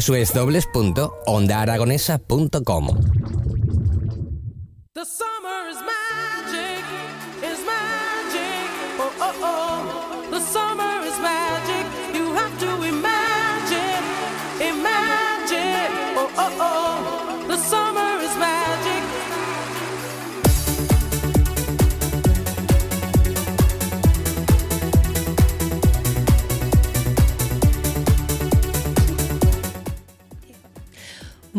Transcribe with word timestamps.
www.ondaaragonesa.com 0.00 2.86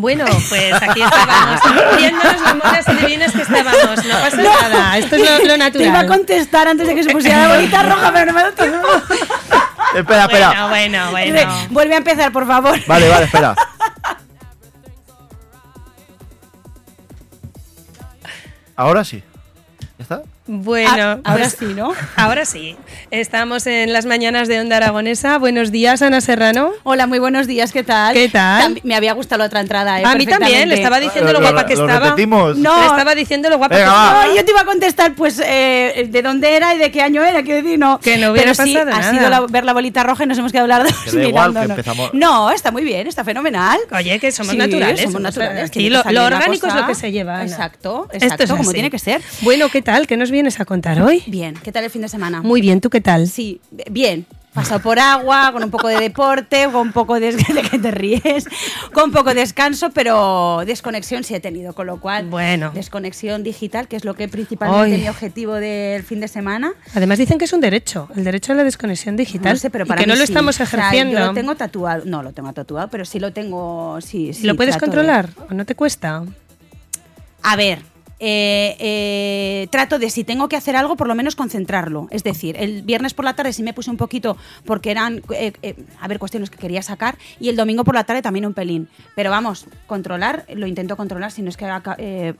Bueno, 0.03 0.25
pues 0.49 0.73
aquí 0.81 1.01
estábamos, 1.01 1.61
viéndonos 1.95 2.41
lo 2.41 2.55
monas 2.55 2.85
y 2.89 2.91
divinas 2.91 3.31
que 3.31 3.41
estábamos. 3.41 4.05
No 4.05 4.19
pasa 4.19 4.35
nada, 4.35 4.97
esto 4.97 5.15
es 5.15 5.21
lo, 5.21 5.29
lo 5.29 5.37
Te 5.39 5.45
iba 5.45 5.53
a 5.53 5.57
natural. 6.03 6.07
contestar 6.07 6.67
antes 6.67 6.87
de 6.87 6.93
que 6.95 7.03
se 7.05 7.11
pusiera 7.11 7.47
la 7.47 7.55
bolita 7.55 7.83
roja, 7.83 8.11
pero 8.11 8.25
no 8.25 8.33
me 8.33 8.39
ha 8.41 8.43
dado 8.43 8.55
tiempo. 8.55 8.87
Espera, 9.95 10.23
espera. 10.23 10.67
Bueno, 10.67 11.09
bueno, 11.11 11.11
bueno. 11.11 11.53
Vuelve 11.69 11.93
a 11.93 11.97
empezar, 11.99 12.33
por 12.33 12.45
favor. 12.45 12.77
Vale, 12.85 13.07
vale, 13.07 13.25
espera. 13.27 13.55
Ahora 18.75 19.05
sí. 19.05 19.23
¿Ya 19.97 20.03
está? 20.03 20.21
Bueno, 20.45 20.89
Ah, 20.91 21.19
ahora 21.23 21.43
pues- 21.45 21.55
sí, 21.57 21.65
¿no? 21.73 21.93
Ahora 22.17 22.43
sí. 22.43 22.75
Estamos 23.11 23.65
en 23.65 23.93
las 23.93 24.05
mañanas 24.05 24.49
de 24.49 24.59
Onda 24.59 24.75
Aragonesa. 24.75 25.37
Buenos 25.37 25.71
días, 25.71 26.01
Ana 26.01 26.19
Serrano. 26.19 26.71
Hola, 26.83 27.07
muy 27.07 27.19
buenos 27.19 27.47
días, 27.47 27.71
¿qué 27.71 27.81
tal? 27.83 28.13
¿Qué 28.13 28.27
tal? 28.27 28.75
Tam- 28.75 28.81
Me 28.83 28.93
había 28.95 29.13
gustado 29.13 29.39
la 29.39 29.45
otra 29.45 29.61
entrada, 29.61 30.01
¿eh? 30.01 30.03
A 30.05 30.15
mí 30.15 30.25
también, 30.25 30.67
le 30.67 30.75
estaba 30.75 30.99
diciendo 30.99 31.31
lo, 31.31 31.39
Lo- 31.39 31.45
guapa 31.49 31.65
que 31.65 31.77
lo 31.77 31.85
estaba. 31.87 32.07
repetimos. 32.07 32.57
No. 32.57 32.77
Le 32.77 32.85
estaba 32.87 33.15
diciendo 33.15 33.49
lo 33.49 33.57
guapa 33.57 33.73
Venga, 33.75 33.87
que 33.87 33.91
estaba. 33.95 34.25
No, 34.27 34.35
yo 34.35 34.43
te 34.45 34.51
iba 34.51 34.59
a 34.61 34.65
contestar, 34.65 35.15
pues, 35.15 35.41
eh, 35.45 36.07
de 36.09 36.21
dónde 36.21 36.57
era 36.57 36.75
y 36.75 36.77
de 36.77 36.91
qué 36.91 37.01
año 37.01 37.23
era, 37.23 37.41
quiero 37.43 37.63
decir, 37.63 37.79
no. 37.79 37.99
Que 38.01 38.17
no 38.17 38.31
hubiera 38.31 38.51
Pero 38.51 38.65
sí, 38.65 38.73
pasado 38.73 38.91
ha 38.95 38.99
nada. 38.99 39.11
sido 39.13 39.29
la- 39.29 39.39
ver 39.47 39.63
la 39.63 39.71
bolita 39.71 40.03
roja 40.03 40.25
y 40.25 40.27
nos 40.27 40.37
hemos 40.37 40.51
quedado 40.51 40.65
hablar 40.73 40.93
igual, 41.25 41.53
que 41.53 41.59
empezamos- 41.61 42.09
No, 42.13 42.51
está 42.51 42.69
muy 42.71 42.83
bien, 42.83 43.07
está 43.07 43.23
fenomenal. 43.23 43.79
Oye, 43.93 44.19
que 44.19 44.29
somos 44.33 44.51
Sí, 44.51 44.57
naturales. 44.57 45.01
somos 45.03 45.21
naturales. 45.21 45.71
tiene 45.71 45.89
lo, 46.11 46.25
orgánico 46.25 46.67
es 46.67 46.75
lo 46.75 46.85
que 46.85 46.95
se 46.95 47.13
lleva. 47.13 47.35
Ana. 47.35 47.43
Exacto, 47.45 48.09
Esto 48.11 48.25
exacto, 48.25 48.43
es 48.43 48.49
como 48.49 48.63
así. 48.63 48.73
tiene 48.73 48.91
que 48.91 48.99
ser. 48.99 49.21
Bueno, 49.39 49.69
¿qué 49.69 49.81
tal? 49.81 50.05
¿Qué 50.05 50.17
nos 50.17 50.32
vienes 50.33 50.59
a 50.59 50.65
contar 50.65 51.01
hoy? 51.01 51.23
Bien, 51.27 51.55
¿qué 51.63 51.71
tal 51.71 51.85
el 51.85 51.89
fin 51.89 52.01
de 52.01 52.09
semana? 52.09 52.41
Muy 52.41 52.59
bien, 52.59 52.81
¿tú 52.81 52.89
qué 52.89 52.99
tal? 52.99 53.27
Sí, 53.27 53.61
bien. 53.89 54.25
Pasado 54.53 54.81
por 54.81 54.99
agua, 54.99 55.49
con 55.51 55.63
un 55.63 55.71
poco 55.71 55.87
de 55.87 55.97
deporte, 55.99 56.65
con 56.65 56.75
un 56.87 56.91
poco 56.93 57.19
de, 57.19 57.31
de 57.35 57.61
que 57.71 57.79
te 57.79 57.89
ríes, 57.89 58.45
con 58.93 59.05
un 59.05 59.11
poco 59.11 59.29
de 59.29 59.39
descanso, 59.39 59.89
pero 59.89 60.61
desconexión 60.63 61.23
sí 61.23 61.33
he 61.33 61.39
tenido, 61.39 61.73
con 61.73 61.87
lo 61.87 61.99
cual, 61.99 62.27
Bueno. 62.27 62.69
desconexión 62.71 63.41
digital, 63.41 63.87
que 63.87 63.95
es 63.95 64.05
lo 64.05 64.13
que 64.13 64.27
principalmente 64.27 64.99
mi 64.99 65.07
objetivo 65.09 65.55
del 65.55 66.03
fin 66.03 66.19
de 66.19 66.27
semana. 66.27 66.73
Además 66.93 67.17
dicen 67.17 67.39
que 67.39 67.45
es 67.45 67.53
un 67.53 67.61
derecho, 67.61 68.09
el 68.15 68.23
derecho 68.25 68.51
a 68.53 68.55
la 68.55 68.63
desconexión 68.63 69.15
digital. 69.15 69.53
No 69.53 69.57
sé, 69.59 69.71
pero 69.71 69.85
y 69.85 69.87
para 69.87 70.01
que 70.01 70.05
mí 70.05 70.13
no 70.13 70.19
lo 70.19 70.25
sí. 70.27 70.31
estamos 70.31 70.53
O 70.53 70.57
sea, 70.57 70.65
ejerciendo. 70.67 71.19
yo 71.19 71.25
lo 71.25 71.33
tengo 71.33 71.55
tatuado, 71.55 72.03
no 72.05 72.21
lo 72.21 72.31
tengo 72.33 72.53
tatuado, 72.53 72.89
pero 72.91 73.05
sí 73.05 73.19
lo 73.19 73.33
tengo, 73.33 74.01
sí, 74.01 74.33
sí. 74.35 74.45
¿Lo 74.45 74.55
puedes 74.55 74.77
trato 74.77 74.85
de- 74.91 74.97
controlar 74.97 75.29
o 75.49 75.53
no 75.55 75.65
te 75.65 75.73
cuesta? 75.73 76.23
A 77.41 77.55
ver, 77.55 77.79
eh, 78.25 78.77
eh, 78.79 79.67
trato 79.69 79.99
de 79.99 80.09
si 80.09 80.23
tengo 80.23 80.47
que 80.47 80.55
hacer 80.55 80.77
algo, 80.77 80.95
por 80.95 81.07
lo 81.07 81.15
menos 81.15 81.35
concentrarlo. 81.35 82.07
Es 82.09 82.23
decir, 82.23 82.55
el 82.57 82.81
viernes 82.81 83.13
por 83.13 83.25
la 83.25 83.35
tarde 83.35 83.51
sí 83.51 83.63
me 83.63 83.73
puse 83.73 83.91
un 83.91 83.97
poquito 83.97 84.37
porque 84.65 84.91
eran, 84.91 85.21
eh, 85.35 85.51
eh, 85.61 85.75
a 85.99 86.07
ver, 86.07 86.19
cuestiones 86.19 86.49
que 86.49 86.57
quería 86.57 86.81
sacar 86.81 87.17
y 87.41 87.49
el 87.49 87.57
domingo 87.57 87.83
por 87.83 87.95
la 87.95 88.05
tarde 88.05 88.21
también 88.21 88.45
un 88.45 88.53
pelín. 88.53 88.87
Pero 89.13 89.29
vamos, 89.29 89.65
controlar, 89.87 90.45
lo 90.55 90.67
intento 90.67 90.95
controlar, 90.95 91.31
si 91.31 91.41
no 91.41 91.49
es 91.49 91.57
que 91.57 91.65
haga, 91.65 91.97
eh, 91.97 92.33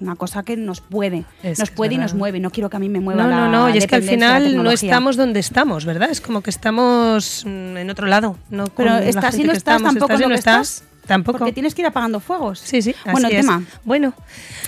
una 0.00 0.16
cosa 0.16 0.42
que 0.42 0.56
nos 0.56 0.80
puede, 0.80 1.24
Es 1.42 1.58
nos 1.58 1.70
puede 1.70 1.96
y 1.96 1.98
nos 1.98 2.14
mueve. 2.14 2.40
No 2.40 2.50
quiero 2.50 2.70
que 2.70 2.78
a 2.78 2.80
mí 2.80 2.88
me 2.88 3.00
mueva 3.00 3.24
No, 3.24 3.28
la 3.28 3.36
no, 3.36 3.50
no, 3.50 3.74
y 3.74 3.76
es 3.76 3.86
que 3.86 3.96
al 3.96 4.02
final 4.02 4.56
no 4.56 4.70
estamos 4.70 5.16
donde 5.16 5.40
estamos, 5.40 5.84
¿verdad? 5.84 6.10
Es 6.10 6.22
como 6.22 6.40
que 6.40 6.48
estamos 6.48 7.44
mm, 7.44 7.76
en 7.76 7.90
otro 7.90 8.06
lado. 8.06 8.38
No 8.48 8.64
Pero 8.68 8.96
estás 8.96 9.38
y 9.38 9.44
no 9.44 9.52
estás 9.52 9.76
estamos. 9.76 9.92
tampoco 9.92 10.14
¿Estás 10.14 10.28
no 10.28 10.34
estás? 10.34 10.84
Tampoco. 11.10 11.38
Porque 11.38 11.52
tienes 11.52 11.74
que 11.74 11.82
ir 11.82 11.86
apagando 11.86 12.20
fuegos. 12.20 12.60
Sí, 12.60 12.80
sí, 12.82 12.94
Bueno, 13.04 13.26
así 13.26 13.34
el 13.34 13.40
es. 13.40 13.46
tema. 13.46 13.64
Bueno, 13.84 14.14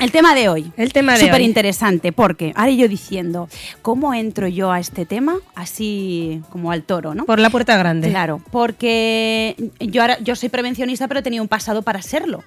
El 0.01 0.11
tema 0.11 0.35
de 0.35 0.49
hoy. 0.49 0.73
El 0.77 0.93
tema 0.93 1.13
de 1.17 1.21
Súper 1.21 1.41
interesante, 1.41 2.11
porque 2.11 2.53
ahora 2.57 2.73
yo 2.73 2.89
diciendo, 2.89 3.49
¿cómo 3.81 4.13
entro 4.13 4.49
yo 4.49 4.73
a 4.73 4.81
este 4.81 5.07
tema? 5.07 5.37
Así 5.55 6.43
como 6.51 6.73
al 6.73 6.83
toro, 6.83 7.15
¿no? 7.15 7.27
por 7.27 7.39
la 7.39 7.49
puerta 7.49 7.77
grande. 7.77 8.11
Claro, 8.11 8.43
porque 8.51 9.55
yo 9.79 10.03
ahora 10.03 10.19
yo 10.19 10.35
soy 10.35 10.49
prevencionista, 10.49 11.07
pero 11.07 11.21
he 11.21 11.23
tenido 11.23 11.45
un 11.45 11.49
pasado 11.49 11.83
para 11.83 12.03
serlo. 12.03 12.43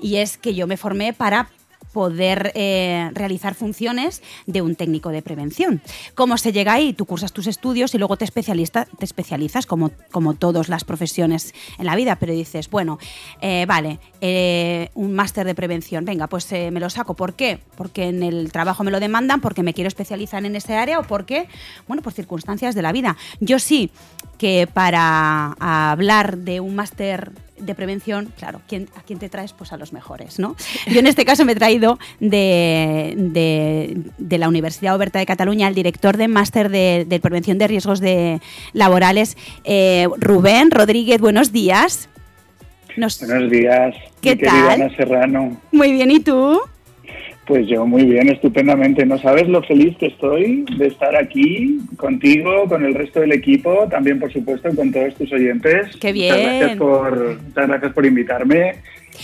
Y 0.00 0.16
es 0.16 0.38
que 0.38 0.54
yo 0.54 0.68
me 0.68 0.76
formé 0.76 1.12
para 1.12 1.48
poder 1.92 2.52
eh, 2.54 3.10
realizar 3.14 3.54
funciones 3.54 4.22
de 4.46 4.62
un 4.62 4.76
técnico 4.76 5.10
de 5.10 5.22
prevención. 5.22 5.82
¿Cómo 6.14 6.36
se 6.38 6.52
llega 6.52 6.74
ahí? 6.74 6.92
Tú 6.92 7.04
cursas 7.06 7.32
tus 7.32 7.46
estudios 7.46 7.94
y 7.94 7.98
luego 7.98 8.16
te, 8.16 8.26
te 8.26 9.04
especializas 9.04 9.66
como, 9.66 9.90
como 10.10 10.34
todas 10.34 10.68
las 10.68 10.84
profesiones 10.84 11.54
en 11.78 11.86
la 11.86 11.96
vida, 11.96 12.16
pero 12.16 12.32
dices, 12.32 12.70
bueno, 12.70 12.98
eh, 13.40 13.64
vale, 13.66 13.98
eh, 14.20 14.90
un 14.94 15.14
máster 15.14 15.46
de 15.46 15.54
prevención, 15.54 16.04
venga, 16.04 16.26
pues 16.26 16.50
me 16.50 16.80
lo 16.80 16.90
saco. 16.90 17.14
¿Por 17.14 17.34
qué? 17.34 17.60
Porque 17.76 18.08
en 18.08 18.22
el 18.22 18.52
trabajo 18.52 18.84
me 18.84 18.90
lo 18.90 19.00
demandan, 19.00 19.40
porque 19.40 19.62
me 19.62 19.74
quiero 19.74 19.88
especializar 19.88 20.44
en 20.44 20.56
ese 20.56 20.76
área 20.76 20.98
o 20.98 21.04
porque, 21.04 21.48
bueno, 21.86 22.02
por 22.02 22.12
circunstancias 22.12 22.74
de 22.74 22.82
la 22.82 22.92
vida. 22.92 23.16
Yo 23.40 23.58
sí 23.58 23.90
que 24.38 24.66
para 24.72 25.52
hablar 25.60 26.38
de 26.38 26.60
un 26.60 26.74
máster 26.74 27.32
de 27.60 27.74
prevención, 27.74 28.32
claro, 28.38 28.60
¿quién, 28.68 28.88
¿a 28.96 29.02
quién 29.02 29.18
te 29.18 29.28
traes? 29.28 29.52
Pues 29.52 29.72
a 29.72 29.76
los 29.76 29.92
mejores, 29.92 30.38
¿no? 30.38 30.56
Yo 30.86 31.00
en 31.00 31.06
este 31.06 31.24
caso 31.24 31.44
me 31.44 31.52
he 31.52 31.54
traído 31.56 31.98
de, 32.18 33.14
de- 33.16 33.96
de 34.18 34.38
la 34.38 34.48
Universidad 34.48 34.94
Oberta 34.96 35.18
de 35.18 35.26
Cataluña 35.26 35.68
el 35.68 35.74
director 35.74 36.16
de 36.16 36.28
máster 36.28 36.68
de, 36.70 37.04
de 37.08 37.20
prevención 37.20 37.58
de 37.58 37.68
riesgos 37.68 38.00
de 38.00 38.40
laborales, 38.72 39.36
eh, 39.64 40.06
Rubén 40.18 40.70
Rodríguez, 40.70 41.20
buenos 41.20 41.52
días. 41.52 42.08
Nos- 42.96 43.20
Buenos 43.24 43.50
días, 43.50 43.94
¿Qué 44.20 44.34
mi 44.36 44.42
tal? 44.42 44.82
Ana 44.82 44.96
Serrano. 44.96 45.56
Muy 45.72 45.92
bien, 45.92 46.10
¿y 46.10 46.20
tú? 46.20 46.60
Pues 47.50 47.66
yo 47.66 47.84
muy 47.84 48.04
bien, 48.04 48.28
estupendamente. 48.28 49.04
No 49.04 49.18
sabes 49.18 49.48
lo 49.48 49.60
feliz 49.64 49.96
que 49.96 50.06
estoy 50.06 50.64
de 50.78 50.86
estar 50.86 51.16
aquí 51.16 51.80
contigo, 51.96 52.66
con 52.68 52.84
el 52.84 52.94
resto 52.94 53.18
del 53.18 53.32
equipo, 53.32 53.88
también 53.90 54.20
por 54.20 54.32
supuesto 54.32 54.68
con 54.76 54.92
todos 54.92 55.16
tus 55.16 55.32
oyentes. 55.32 55.96
Qué 55.96 56.12
Muchas 56.12 56.14
bien. 56.14 56.44
gracias 56.44 56.78
por, 56.78 57.42
muchas 57.42 57.66
gracias 57.66 57.92
por 57.92 58.06
invitarme 58.06 58.74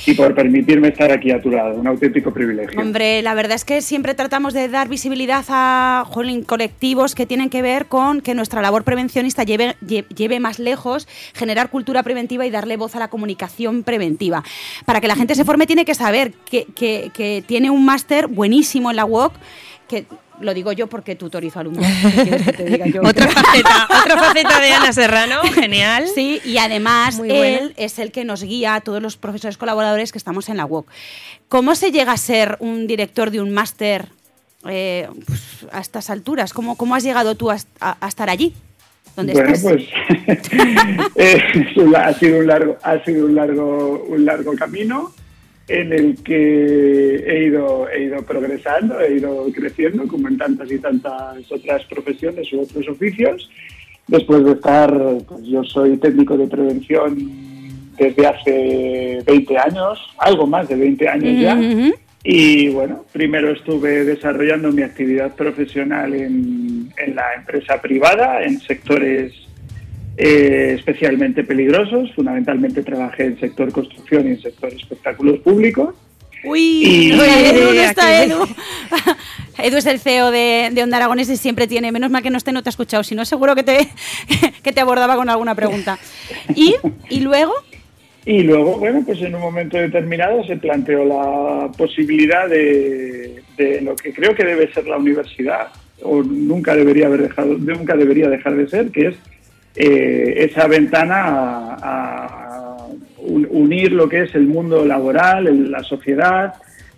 y 0.06 0.14
por 0.14 0.34
permitirme 0.34 0.88
estar 0.88 1.10
aquí 1.10 1.30
a 1.30 1.40
tu 1.40 1.50
lado. 1.50 1.74
Un 1.74 1.86
auténtico 1.86 2.32
privilegio. 2.32 2.80
Hombre, 2.80 3.22
la 3.22 3.34
verdad 3.34 3.56
es 3.56 3.64
que 3.64 3.80
siempre 3.82 4.14
tratamos 4.14 4.52
de 4.54 4.68
dar 4.68 4.88
visibilidad 4.88 5.44
a 5.48 6.04
jolín, 6.06 6.42
colectivos 6.42 7.14
que 7.14 7.26
tienen 7.26 7.50
que 7.50 7.62
ver 7.62 7.86
con 7.86 8.20
que 8.20 8.34
nuestra 8.34 8.60
labor 8.62 8.84
prevencionista 8.84 9.42
lleve, 9.44 9.76
lle- 9.84 10.06
lleve 10.14 10.40
más 10.40 10.58
lejos, 10.58 11.08
generar 11.34 11.70
cultura 11.70 12.02
preventiva 12.02 12.46
y 12.46 12.50
darle 12.50 12.76
voz 12.76 12.94
a 12.96 12.98
la 12.98 13.08
comunicación 13.08 13.82
preventiva. 13.82 14.42
Para 14.84 15.00
que 15.00 15.08
la 15.08 15.16
gente 15.16 15.34
se 15.34 15.44
forme 15.44 15.66
tiene 15.66 15.84
que 15.84 15.94
saber 15.94 16.32
que, 16.50 16.66
que- 16.74 17.10
que 17.14 17.42
tiene 17.46 17.70
un 17.70 17.84
máster 17.84 18.26
buenísimo 18.26 18.90
en 18.90 18.96
la 18.96 19.04
UOC, 19.04 19.32
que 19.88 20.04
lo 20.40 20.54
digo 20.54 20.72
yo 20.72 20.86
porque 20.86 21.16
tutorizo 21.16 21.60
alumnos. 21.60 21.86
¿qué 22.02 22.22
quieres 22.22 22.42
que 22.42 22.52
te 22.52 22.64
diga 22.64 22.86
yo? 22.86 23.00
Otra 23.02 23.28
faceta, 23.28 23.88
otra 24.02 24.16
faceta 24.18 24.60
de 24.60 24.72
Ana 24.72 24.92
Serrano, 24.92 25.40
genial. 25.54 26.04
Sí, 26.14 26.40
y 26.44 26.58
además 26.58 27.16
Muy 27.18 27.28
buena. 27.28 27.46
él 27.58 27.74
es 27.76 27.98
el 27.98 28.12
que 28.12 28.24
nos 28.24 28.42
guía 28.42 28.74
a 28.74 28.80
todos 28.80 29.00
los 29.02 29.16
profesores 29.16 29.56
colaboradores 29.56 30.12
que 30.12 30.18
estamos 30.18 30.48
en 30.48 30.56
la 30.58 30.66
UOC. 30.66 30.86
¿Cómo 31.48 31.74
se 31.74 31.90
llega 31.92 32.12
a 32.12 32.16
ser 32.16 32.56
un 32.60 32.86
director 32.86 33.30
de 33.30 33.40
un 33.40 33.52
máster 33.52 34.08
eh, 34.68 35.08
pues, 35.26 35.40
a 35.72 35.80
estas 35.80 36.10
alturas? 36.10 36.52
¿Cómo, 36.52 36.76
¿Cómo 36.76 36.94
has 36.94 37.02
llegado 37.04 37.34
tú 37.36 37.50
a, 37.50 37.56
a- 37.80 37.96
a 38.00 38.08
estar 38.08 38.28
allí? 38.30 38.52
¿Dónde 39.14 39.32
Bueno, 39.32 39.50
estás? 39.54 39.72
pues 39.72 39.88
eh, 41.16 41.40
ha 41.96 42.12
sido 42.14 42.38
un 42.40 42.46
largo, 42.46 42.76
ha 42.82 43.02
sido 43.04 43.26
un 43.26 43.34
largo, 43.34 44.04
un 44.08 44.24
largo 44.26 44.52
camino 44.56 45.12
en 45.68 45.92
el 45.92 46.22
que 46.22 47.16
he 47.26 47.44
ido, 47.44 47.88
he 47.88 48.04
ido 48.04 48.22
progresando, 48.22 49.00
he 49.00 49.16
ido 49.16 49.46
creciendo, 49.52 50.06
como 50.06 50.28
en 50.28 50.38
tantas 50.38 50.70
y 50.70 50.78
tantas 50.78 51.50
otras 51.50 51.84
profesiones 51.84 52.52
u 52.52 52.60
otros 52.60 52.88
oficios. 52.88 53.50
Después 54.06 54.44
de 54.44 54.52
estar, 54.52 54.92
pues 55.26 55.42
yo 55.44 55.64
soy 55.64 55.96
técnico 55.96 56.36
de 56.36 56.46
prevención 56.46 57.16
desde 57.98 58.26
hace 58.26 59.22
20 59.26 59.58
años, 59.58 59.98
algo 60.18 60.46
más 60.46 60.68
de 60.68 60.76
20 60.76 61.08
años 61.08 61.40
ya. 61.40 61.58
Y 62.22 62.68
bueno, 62.70 63.04
primero 63.12 63.50
estuve 63.52 64.04
desarrollando 64.04 64.70
mi 64.70 64.82
actividad 64.82 65.34
profesional 65.34 66.14
en, 66.14 66.92
en 66.96 67.14
la 67.14 67.34
empresa 67.36 67.80
privada, 67.80 68.42
en 68.42 68.60
sectores 68.60 69.45
eh, 70.16 70.74
especialmente 70.78 71.44
peligrosos. 71.44 72.12
Fundamentalmente 72.14 72.82
trabajé 72.82 73.24
en 73.24 73.40
sector 73.40 73.72
construcción 73.72 74.26
y 74.26 74.30
en 74.32 74.40
sector 74.42 74.72
espectáculos 74.72 75.38
públicos. 75.40 75.94
Uy, 76.44 76.60
Y- 76.60 77.12
Edu, 77.12 77.64
no 77.64 77.70
Aquí. 77.70 77.78
está 77.78 78.24
Edu. 78.24 78.46
Edu 79.58 79.76
es 79.78 79.86
el 79.86 79.98
CEO 79.98 80.30
de, 80.30 80.70
de 80.72 80.82
Onda 80.82 80.98
Aragones 80.98 81.28
y 81.28 81.36
siempre 81.36 81.66
tiene, 81.66 81.90
menos 81.92 82.10
mal 82.10 82.22
que 82.22 82.30
no 82.30 82.38
esté, 82.38 82.52
no 82.52 82.62
te 82.62 82.68
ha 82.68 82.70
escuchado, 82.70 83.02
si 83.02 83.14
no 83.14 83.24
seguro 83.24 83.54
que 83.54 83.62
te, 83.62 83.88
que 84.62 84.72
te 84.72 84.80
abordaba 84.80 85.16
con 85.16 85.28
alguna 85.28 85.54
pregunta. 85.54 85.98
Y, 86.54 86.74
y 87.10 87.20
luego, 87.20 87.52
Y 88.24 88.42
luego, 88.42 88.78
bueno, 88.78 89.02
pues 89.04 89.20
en 89.22 89.34
un 89.34 89.40
momento 89.40 89.76
determinado 89.76 90.44
se 90.46 90.56
planteó 90.56 91.04
la 91.04 91.70
posibilidad 91.76 92.48
de, 92.48 93.42
de 93.56 93.80
lo 93.80 93.96
que 93.96 94.12
creo 94.12 94.34
que 94.34 94.44
debe 94.44 94.72
ser 94.72 94.86
la 94.86 94.98
universidad, 94.98 95.68
o 96.02 96.22
nunca 96.22 96.76
debería 96.76 97.06
haber 97.06 97.22
dejado, 97.22 97.56
nunca 97.58 97.96
debería 97.96 98.28
dejar 98.28 98.54
de 98.56 98.68
ser, 98.68 98.90
que 98.90 99.08
es 99.08 99.14
eh, 99.76 100.48
esa 100.50 100.66
ventana 100.66 101.24
a, 101.24 101.76
a 101.82 102.86
un- 103.18 103.46
unir 103.50 103.92
lo 103.92 104.08
que 104.08 104.22
es 104.22 104.34
el 104.34 104.46
mundo 104.46 104.84
laboral, 104.84 105.46
el- 105.46 105.70
la 105.70 105.82
sociedad, 105.82 106.54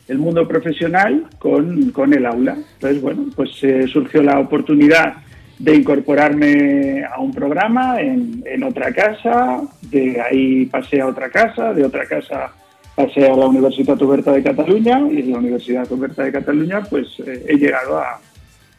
el 0.08 0.18
mundo 0.18 0.46
profesional 0.48 1.24
con, 1.38 1.90
con 1.90 2.14
el 2.14 2.24
aula. 2.24 2.56
Entonces, 2.74 3.00
bueno, 3.02 3.26
pues 3.36 3.50
eh, 3.62 3.86
surgió 3.88 4.22
la 4.22 4.38
oportunidad 4.38 5.14
de 5.58 5.74
incorporarme 5.74 7.04
a 7.04 7.18
un 7.20 7.32
programa 7.32 8.00
en, 8.00 8.42
en 8.46 8.62
otra 8.62 8.92
casa, 8.92 9.60
de 9.82 10.20
ahí 10.20 10.66
pasé 10.66 11.00
a 11.00 11.06
otra 11.08 11.28
casa, 11.30 11.72
de 11.74 11.84
otra 11.84 12.06
casa 12.06 12.52
pasé 12.94 13.26
a 13.28 13.36
la 13.36 13.46
Universitat 13.46 14.00
Oberta 14.02 14.32
de 14.32 14.42
Cataluña 14.42 15.00
y 15.10 15.20
en 15.20 15.30
la 15.32 15.38
Universidad 15.38 15.90
Oberta 15.92 16.24
de 16.24 16.32
Cataluña 16.32 16.82
pues 16.88 17.06
eh, 17.26 17.44
he 17.48 17.54
llegado 17.56 17.98
a, 17.98 18.20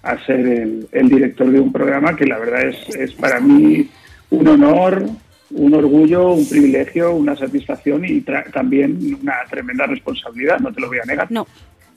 a 0.03 0.17
ser 0.25 0.39
el, 0.39 0.87
el 0.91 1.09
director 1.09 1.49
de 1.51 1.59
un 1.59 1.71
programa 1.71 2.15
que 2.15 2.25
la 2.25 2.37
verdad 2.37 2.63
es, 2.67 2.95
es 2.95 3.13
para 3.13 3.39
mí 3.39 3.89
un 4.29 4.47
honor, 4.47 5.03
un 5.51 5.73
orgullo, 5.73 6.29
un 6.33 6.47
privilegio, 6.47 7.13
una 7.15 7.35
satisfacción 7.35 8.05
y 8.05 8.21
tra- 8.21 8.49
también 8.51 9.17
una 9.21 9.33
tremenda 9.49 9.85
responsabilidad, 9.87 10.59
no 10.59 10.71
te 10.71 10.79
lo 10.81 10.87
voy 10.87 10.99
a 11.03 11.05
negar. 11.05 11.31
no, 11.31 11.45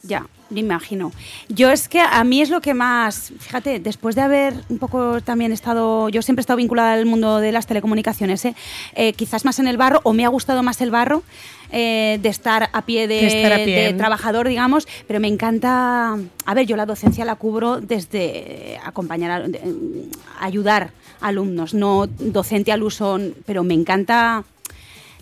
ya, 0.03 0.27
me 0.51 0.61
imagino. 0.61 1.13
Yo 1.49 1.71
es 1.71 1.89
que 1.89 2.01
a 2.01 2.23
mí 2.25 2.41
es 2.43 2.51
lo 2.51 2.61
que 2.61 2.75
más, 2.75 3.33
fíjate, 3.39 3.79
después 3.81 4.15
de 4.17 4.21
haber 4.23 4.55
un 4.69 4.79
poco 4.79 5.21
también 5.23 5.53
estado, 5.53 6.09
yo 6.09 6.23
siempre 6.23 6.41
he 6.41 6.45
estado 6.45 6.57
vinculada 6.57 6.93
al 6.95 7.07
mundo 7.07 7.39
de 7.39 7.53
las 7.53 7.67
telecomunicaciones, 7.67 8.45
¿eh? 8.45 8.55
Eh, 8.95 9.13
quizás 9.13 9.45
más 9.45 9.59
en 9.61 9.69
el 9.69 9.77
barro, 9.77 10.01
o 10.05 10.13
me 10.13 10.25
ha 10.25 10.29
gustado 10.29 10.63
más 10.63 10.81
el 10.81 10.91
barro, 10.91 11.23
eh, 11.71 12.19
de 12.21 12.29
estar 12.29 12.69
a 12.73 12.83
pie 12.83 13.09
de, 13.09 13.27
estar 13.27 13.53
a 13.53 13.57
pie. 13.65 13.93
de 13.93 13.93
trabajador, 13.95 14.47
digamos, 14.49 14.87
pero 15.07 15.21
me 15.21 15.29
encanta, 15.29 16.17
a 16.45 16.55
ver, 16.55 16.67
yo 16.67 16.77
la 16.77 16.85
docencia 16.85 17.25
la 17.25 17.37
cubro 17.37 17.81
desde 17.81 18.79
acompañar, 18.85 19.31
a- 19.31 19.49
de- 19.49 20.09
ayudar 20.41 20.91
a 21.21 21.29
alumnos, 21.29 21.73
no 21.75 22.07
docente 22.09 22.73
al 22.73 22.83
uso, 22.83 23.19
pero 23.47 23.63
me 23.65 23.75
encanta 23.75 24.45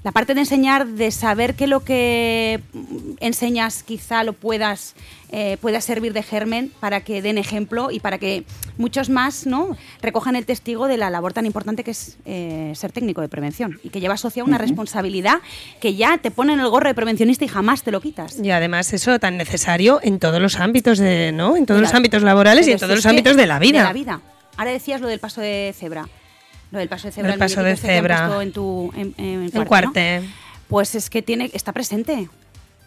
la 0.02 0.12
parte 0.12 0.34
de 0.34 0.40
enseñar, 0.40 0.86
de 0.86 1.10
saber 1.10 1.54
que 1.54 1.66
lo 1.66 1.80
que 1.80 2.60
enseñas 3.20 3.82
quizá 3.82 4.24
lo 4.24 4.32
puedas 4.32 4.94
eh, 5.32 5.58
pueda 5.60 5.80
servir 5.80 6.12
de 6.12 6.22
germen 6.22 6.72
para 6.80 7.02
que 7.02 7.22
den 7.22 7.38
ejemplo 7.38 7.90
y 7.92 8.00
para 8.00 8.18
que 8.18 8.44
muchos 8.78 9.10
más 9.10 9.46
no 9.46 9.76
recojan 10.02 10.34
el 10.34 10.44
testigo 10.44 10.88
de 10.88 10.96
la 10.96 11.08
labor 11.08 11.32
tan 11.32 11.46
importante 11.46 11.84
que 11.84 11.92
es 11.92 12.16
eh, 12.24 12.72
ser 12.74 12.90
técnico 12.90 13.20
de 13.20 13.28
prevención 13.28 13.78
y 13.84 13.90
que 13.90 14.00
lleva 14.00 14.14
asociada 14.14 14.48
una 14.48 14.58
responsabilidad 14.58 15.36
que 15.80 15.94
ya 15.94 16.18
te 16.18 16.32
pone 16.32 16.54
en 16.54 16.60
el 16.60 16.68
gorro 16.68 16.88
de 16.88 16.94
prevencionista 16.94 17.44
y 17.44 17.48
jamás 17.48 17.82
te 17.82 17.92
lo 17.92 18.00
quitas. 18.00 18.40
Y 18.42 18.50
además 18.50 18.92
eso 18.92 19.20
tan 19.20 19.36
necesario 19.36 20.00
en 20.02 20.18
todos 20.18 20.40
los 20.40 20.56
ámbitos 20.56 20.98
de, 20.98 21.30
¿no? 21.30 21.56
En 21.56 21.66
todos 21.66 21.80
los 21.80 21.94
ámbitos 21.94 22.22
laborales 22.22 22.66
y 22.66 22.72
en 22.72 22.78
todos 22.78 22.96
los 22.96 23.06
ámbitos 23.06 23.36
de 23.36 23.46
la 23.46 23.58
vida. 23.58 23.78
De 23.80 23.84
la 23.84 23.92
vida. 23.92 24.20
Ahora 24.56 24.72
decías 24.72 25.00
lo 25.00 25.06
del 25.06 25.20
paso 25.20 25.40
de 25.40 25.72
cebra. 25.78 26.08
Lo 26.70 26.78
del 26.78 26.88
paso 26.88 27.08
de 27.08 27.12
cebra. 27.12 27.32
El 27.32 27.38
paso 27.38 27.62
de 27.62 27.72
este 27.72 27.86
cebra. 27.88 28.42
En 28.42 28.52
tu 28.52 28.92
en, 28.96 29.14
en 29.18 29.50
En 29.52 29.64
cuarte. 29.64 30.22
Pues 30.68 30.94
es 30.94 31.10
que 31.10 31.22
tiene 31.22 31.50
está 31.52 31.72
presente. 31.72 32.28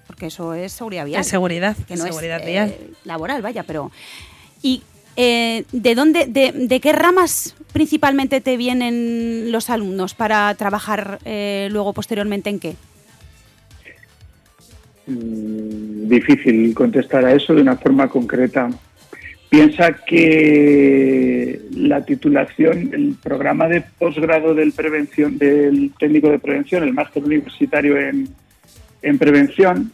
Porque 0.08 0.28
eso 0.28 0.54
es 0.54 0.72
seguridad 0.72 1.06
vial. 1.06 1.22
Es 1.22 1.28
seguridad, 1.28 1.76
que 1.88 1.96
no 1.96 2.06
seguridad 2.06 2.40
es, 2.40 2.46
vial. 2.46 2.70
eh, 2.70 2.92
laboral, 3.06 3.42
vaya, 3.42 3.64
pero. 3.64 3.92
¿Y 4.62 4.84
eh, 5.16 5.66
de 5.72 5.96
dónde, 5.96 6.26
de, 6.28 6.52
de 6.52 6.80
qué 6.80 6.92
ramas 6.92 7.56
principalmente 7.72 8.42
te 8.42 8.58
vienen 8.58 9.52
los 9.52 9.70
alumnos 9.70 10.14
para 10.14 10.54
trabajar 10.56 11.20
eh, 11.26 11.68
luego 11.72 11.94
posteriormente 11.94 12.50
en 12.50 12.60
qué? 12.60 12.76
Mm, 15.08 16.08
difícil 16.08 16.74
contestar 16.74 17.26
a 17.26 17.34
eso 17.34 17.54
de 17.54 17.62
una 17.62 17.76
forma 17.76 18.08
concreta. 18.08 18.70
Piensa 19.54 19.94
que 19.94 21.60
la 21.76 22.04
titulación, 22.04 22.90
el 22.92 23.14
programa 23.22 23.68
de 23.68 23.82
posgrado 24.00 24.56
del 24.56 24.72
prevención, 24.72 25.38
del 25.38 25.92
técnico 26.00 26.32
de 26.32 26.40
prevención, 26.40 26.82
el 26.82 26.92
máster 26.92 27.24
universitario 27.24 28.00
en, 28.00 28.30
en 29.04 29.18
prevención, 29.20 29.94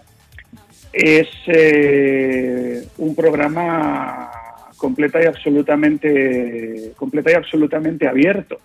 es 0.94 1.28
eh, 1.48 2.86
un 3.00 3.14
programa 3.14 4.32
completa 4.78 5.22
y 5.22 5.26
absolutamente 5.26 6.94
completa 6.96 7.32
y 7.32 7.34
absolutamente 7.34 8.08
abierto. 8.08 8.62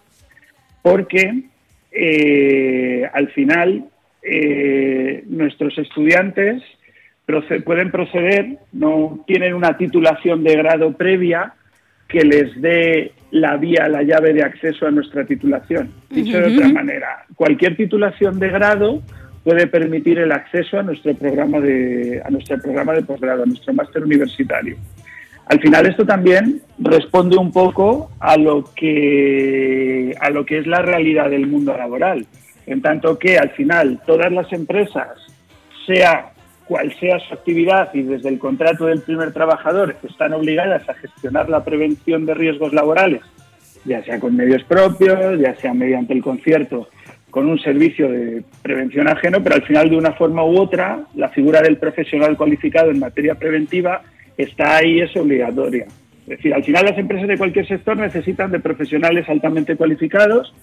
Porque 0.81 1.43
eh, 1.91 3.11
al 3.13 3.31
final 3.31 3.87
eh, 4.23 5.25
nuestros 5.27 5.77
estudiantes 5.77 6.63
pueden 7.65 7.91
proceder, 7.91 8.59
no 8.73 9.25
tienen 9.27 9.55
una 9.55 9.77
titulación 9.77 10.45
de 10.45 10.57
grado 10.57 10.93
previa 10.93 11.55
que 12.09 12.21
les 12.21 12.61
dé 12.61 13.13
la 13.31 13.57
vía, 13.57 13.89
la 13.89 14.03
llave 14.03 14.33
de 14.33 14.43
acceso 14.43 14.87
a 14.87 14.91
nuestra 14.91 15.25
titulación. 15.25 15.91
Dicho 16.11 16.39
de 16.39 16.55
otra 16.55 16.69
manera, 16.69 17.25
cualquier 17.35 17.77
titulación 17.77 18.39
de 18.39 18.49
grado 18.49 19.03
puede 19.43 19.67
permitir 19.67 20.19
el 20.19 20.33
acceso 20.33 20.79
a 20.79 20.83
nuestro 20.83 21.15
programa 21.15 21.61
de, 21.61 22.23
a 22.25 22.31
nuestro 22.31 22.59
programa 22.59 22.93
de 22.93 23.03
posgrado, 23.03 23.43
a 23.43 23.47
nuestro 23.47 23.75
máster 23.75 24.03
universitario. 24.05 24.77
Al 25.47 25.61
final 25.61 25.87
esto 25.87 26.07
también 26.07 26.63
responde 26.79 27.37
un 27.37 27.53
poco 27.53 28.11
a 28.19 28.37
lo 28.39 28.65
que 28.75 30.15
a 30.19 30.31
lo 30.31 30.47
que 30.47 30.59
es 30.59 30.67
la 30.67 30.81
realidad 30.81 31.29
del 31.29 31.47
mundo 31.47 31.77
laboral, 31.77 32.27
en 32.67 32.81
tanto 32.81 33.19
que 33.19 33.37
al 33.37 33.51
final 33.51 34.01
todas 34.07 34.33
las 34.33 34.51
empresas, 34.53 35.09
sea 35.87 36.31
cual 36.67 36.95
sea 36.99 37.19
su 37.21 37.35
actividad 37.35 37.91
y 37.95 38.03
desde 38.03 38.29
el 38.29 38.39
contrato 38.39 38.87
del 38.87 39.03
primer 39.03 39.33
trabajador, 39.33 39.97
están 40.03 40.33
obligadas 40.33 40.89
a 40.89 40.95
gestionar 40.95 41.49
la 41.49 41.65
prevención 41.65 42.27
de 42.27 42.35
riesgos 42.35 42.73
laborales, 42.73 43.23
ya 43.85 44.03
sea 44.05 44.19
con 44.19 44.35
medios 44.37 44.65
propios, 44.65 45.39
ya 45.39 45.55
sea 45.57 45.75
mediante 45.75 46.15
el 46.15 46.23
concierto 46.23 46.89
con 47.31 47.49
un 47.49 47.59
servicio 47.59 48.09
de 48.09 48.45
prevención 48.63 49.09
ajeno, 49.09 49.43
pero 49.43 49.57
al 49.57 49.63
final 49.63 49.91
de 49.91 49.97
una 49.97 50.13
forma 50.13 50.45
u 50.45 50.57
otra 50.57 51.01
la 51.17 51.29
figura 51.31 51.61
del 51.61 51.79
profesional 51.79 52.37
cualificado 52.37 52.93
en 52.93 53.01
materia 53.01 53.35
preventiva 53.35 54.03
está 54.39 54.77
ahí, 54.77 55.01
es 55.01 55.17
obligatoria. 55.17 55.87
Es 56.23 56.39
decir, 56.39 56.55
al 56.55 56.63
final 56.63 56.85
las 56.87 56.97
empresas 56.97 57.27
de 57.27 57.37
cualquier 57.37 57.67
sector 57.67 57.97
necesitan 57.97 58.53
de 58.53 58.61
profesionales 58.61 59.29
altamente 59.29 59.77
cualificados 59.77 60.55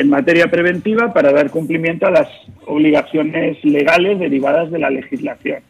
en 0.00 0.08
materia 0.08 0.46
preventiva 0.50 1.12
para 1.12 1.30
dar 1.30 1.50
cumplimiento 1.50 2.06
a 2.06 2.10
las 2.10 2.28
obligaciones 2.66 3.62
legales 3.64 4.18
derivadas 4.18 4.70
de 4.70 4.78
la 4.78 4.88
legislación. 4.90 5.60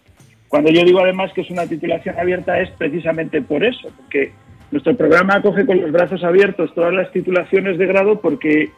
Cuando 0.49 0.71
yo 0.71 0.85
digo 0.85 1.01
además 1.01 1.33
que 1.33 1.41
es 1.43 1.51
una 1.51 1.67
titulación 1.67 2.19
abierta 2.19 2.61
es 2.61 2.71
precisamente 2.71 3.43
por 3.43 3.65
eso, 3.65 3.91
porque 3.97 4.33
nuestro 4.71 4.97
programa 4.97 5.35
acoge 5.35 5.67
con 5.67 5.81
los 5.81 5.91
brazos 5.91 6.23
abiertos 6.23 6.73
todas 6.75 6.95
las 6.95 7.11
titulaciones 7.11 7.77
de 7.77 7.87
grado 7.87 8.21
porque 8.21 8.71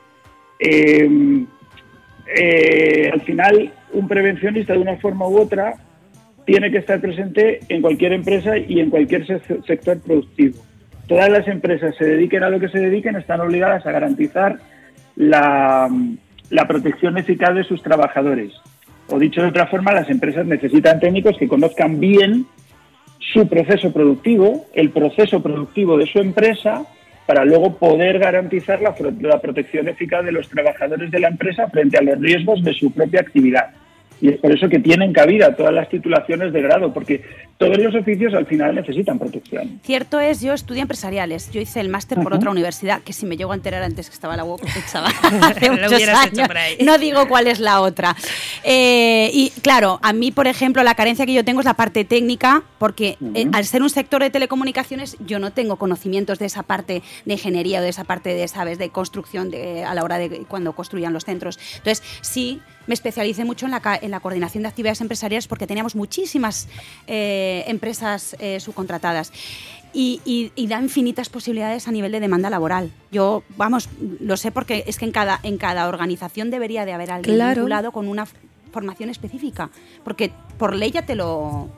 eh, 0.58 1.08
eh, 2.34 3.10
al 3.12 3.20
final 3.22 3.72
un 3.92 4.08
prevencionista 4.08 4.72
de 4.72 4.78
una 4.78 4.96
forma 4.96 5.28
u 5.28 5.38
otra 5.38 5.74
tiene 6.46 6.70
que 6.70 6.78
estar 6.78 6.98
presente 7.00 7.60
en 7.68 7.82
cualquier 7.82 8.12
empresa 8.14 8.56
y 8.56 8.80
en 8.80 8.88
cualquier 8.90 9.26
se- 9.26 9.62
sector 9.66 10.00
productivo. 10.00 10.56
Todas 11.08 11.28
las 11.28 11.46
empresas 11.46 11.94
se 11.98 12.04
dediquen 12.06 12.42
a 12.42 12.48
lo 12.50 12.58
que 12.58 12.68
se 12.68 12.78
dediquen 12.78 13.16
están 13.16 13.40
obligadas 13.40 13.84
a 13.86 13.92
garantizar 13.92 14.56
la, 15.28 15.88
protección 16.66 17.18
eficaz 17.18 17.54
de 17.54 17.64
sus 17.64 17.82
trabajadores. 17.82 18.52
O 19.08 19.18
dicho 19.18 19.42
de 19.42 19.48
otra 19.48 19.66
forma, 19.66 19.92
las 19.92 20.08
empresas 20.10 20.46
necesitan 20.46 21.00
técnicos 21.00 21.36
que 21.38 21.48
conozcan 21.48 22.00
bien 22.00 22.46
su 23.18 23.48
proceso 23.48 23.92
productivo, 23.92 24.66
el 24.74 24.90
proceso 24.90 25.42
productivo 25.42 25.96
de 25.96 26.06
su 26.06 26.18
empresa, 26.18 26.84
para 27.26 27.44
luego 27.44 27.78
poder 27.78 28.18
garantizar 28.18 28.80
la 28.80 29.40
protección 29.40 29.88
eficaz 29.88 30.24
de 30.24 30.32
los 30.32 30.48
trabajadores 30.48 31.10
de 31.10 31.20
la 31.20 31.28
empresa 31.28 31.68
frente 31.68 31.98
a 31.98 32.02
los 32.02 32.18
riesgos 32.18 32.62
de 32.64 32.74
su 32.74 32.90
propia 32.90 33.20
actividad. 33.20 33.70
Y 34.22 34.28
es 34.28 34.38
por 34.38 34.52
eso 34.52 34.68
que 34.68 34.78
tienen 34.78 35.12
cabida 35.12 35.56
todas 35.56 35.74
las 35.74 35.88
titulaciones 35.88 36.52
de 36.52 36.62
grado, 36.62 36.94
porque 36.94 37.24
todos 37.58 37.76
los 37.76 37.92
oficios 37.92 38.32
al 38.34 38.46
final 38.46 38.72
necesitan 38.72 39.18
protección. 39.18 39.80
Cierto 39.82 40.20
es, 40.20 40.40
yo 40.40 40.52
estudié 40.52 40.82
empresariales. 40.82 41.50
Yo 41.50 41.60
hice 41.60 41.80
el 41.80 41.88
máster 41.88 42.20
por 42.22 42.32
otra 42.32 42.52
universidad, 42.52 43.02
que 43.02 43.12
si 43.12 43.26
me 43.26 43.36
llego 43.36 43.50
a 43.50 43.56
enterar 43.56 43.82
antes 43.82 44.08
que 44.08 44.14
estaba 44.14 44.36
la 44.36 44.44
UOC, 44.44 44.62
echaba 44.76 45.08
Lo 45.32 45.46
hace 45.46 45.70
muchos 45.72 45.92
hubieras 45.92 46.26
hecho 46.26 46.36
años. 46.36 46.46
por 46.46 46.56
ahí. 46.56 46.76
No 46.84 46.98
digo 46.98 47.26
cuál 47.26 47.48
es 47.48 47.58
la 47.58 47.80
otra. 47.80 48.14
Eh, 48.62 49.28
y 49.32 49.50
claro, 49.60 49.98
a 50.02 50.12
mí, 50.12 50.30
por 50.30 50.46
ejemplo, 50.46 50.84
la 50.84 50.94
carencia 50.94 51.26
que 51.26 51.34
yo 51.34 51.44
tengo 51.44 51.58
es 51.58 51.66
la 51.66 51.74
parte 51.74 52.04
técnica, 52.04 52.62
porque 52.78 53.16
eh, 53.34 53.46
al 53.52 53.64
ser 53.64 53.82
un 53.82 53.90
sector 53.90 54.22
de 54.22 54.30
telecomunicaciones, 54.30 55.16
yo 55.26 55.40
no 55.40 55.50
tengo 55.50 55.76
conocimientos 55.76 56.38
de 56.38 56.46
esa 56.46 56.62
parte 56.62 57.02
de 57.24 57.32
ingeniería 57.32 57.80
o 57.80 57.82
de 57.82 57.88
esa 57.88 58.04
parte 58.04 58.34
de, 58.34 58.46
¿sabes?, 58.46 58.78
de 58.78 58.90
construcción 58.90 59.50
de, 59.50 59.82
a 59.82 59.94
la 59.94 60.04
hora 60.04 60.18
de 60.18 60.44
cuando 60.46 60.74
construían 60.74 61.12
los 61.12 61.24
centros. 61.24 61.58
Entonces, 61.78 62.04
sí 62.20 62.60
me 62.86 62.94
especialicé 62.94 63.44
mucho 63.44 63.66
en 63.66 63.72
la, 63.72 63.80
en 64.00 64.10
la 64.10 64.20
coordinación 64.20 64.62
de 64.62 64.68
actividades 64.68 65.00
empresariales 65.00 65.46
porque 65.48 65.66
teníamos 65.66 65.94
muchísimas 65.94 66.68
eh, 67.06 67.64
empresas 67.66 68.36
eh, 68.38 68.60
subcontratadas. 68.60 69.32
Y, 69.94 70.20
y- 70.24 70.52
y 70.56 70.68
da 70.68 70.80
infinitas 70.80 71.28
posibilidades 71.28 71.86
a 71.86 71.92
nivel 71.92 72.12
de 72.12 72.20
demanda 72.20 72.48
laboral. 72.48 72.90
Yo, 73.10 73.42
vamos, 73.58 73.90
lo 74.20 74.38
sé 74.38 74.50
porque 74.50 74.84
es 74.86 74.98
que 74.98 75.04
en 75.04 75.12
cada, 75.12 75.38
en 75.42 75.58
cada 75.58 75.86
organización 75.86 76.50
debería 76.50 76.86
de 76.86 76.94
haber 76.94 77.10
alguien 77.10 77.36
Claro. 77.36 77.56
vinculado 77.60 77.92
con 77.92 78.08
una 78.08 78.26
formación 78.72 79.10
específica, 79.10 79.68
porque 80.02 80.32
por 80.56 80.74
ley 80.74 80.92
ya 80.92 81.02
te 81.04 81.14
lo, 81.14 81.68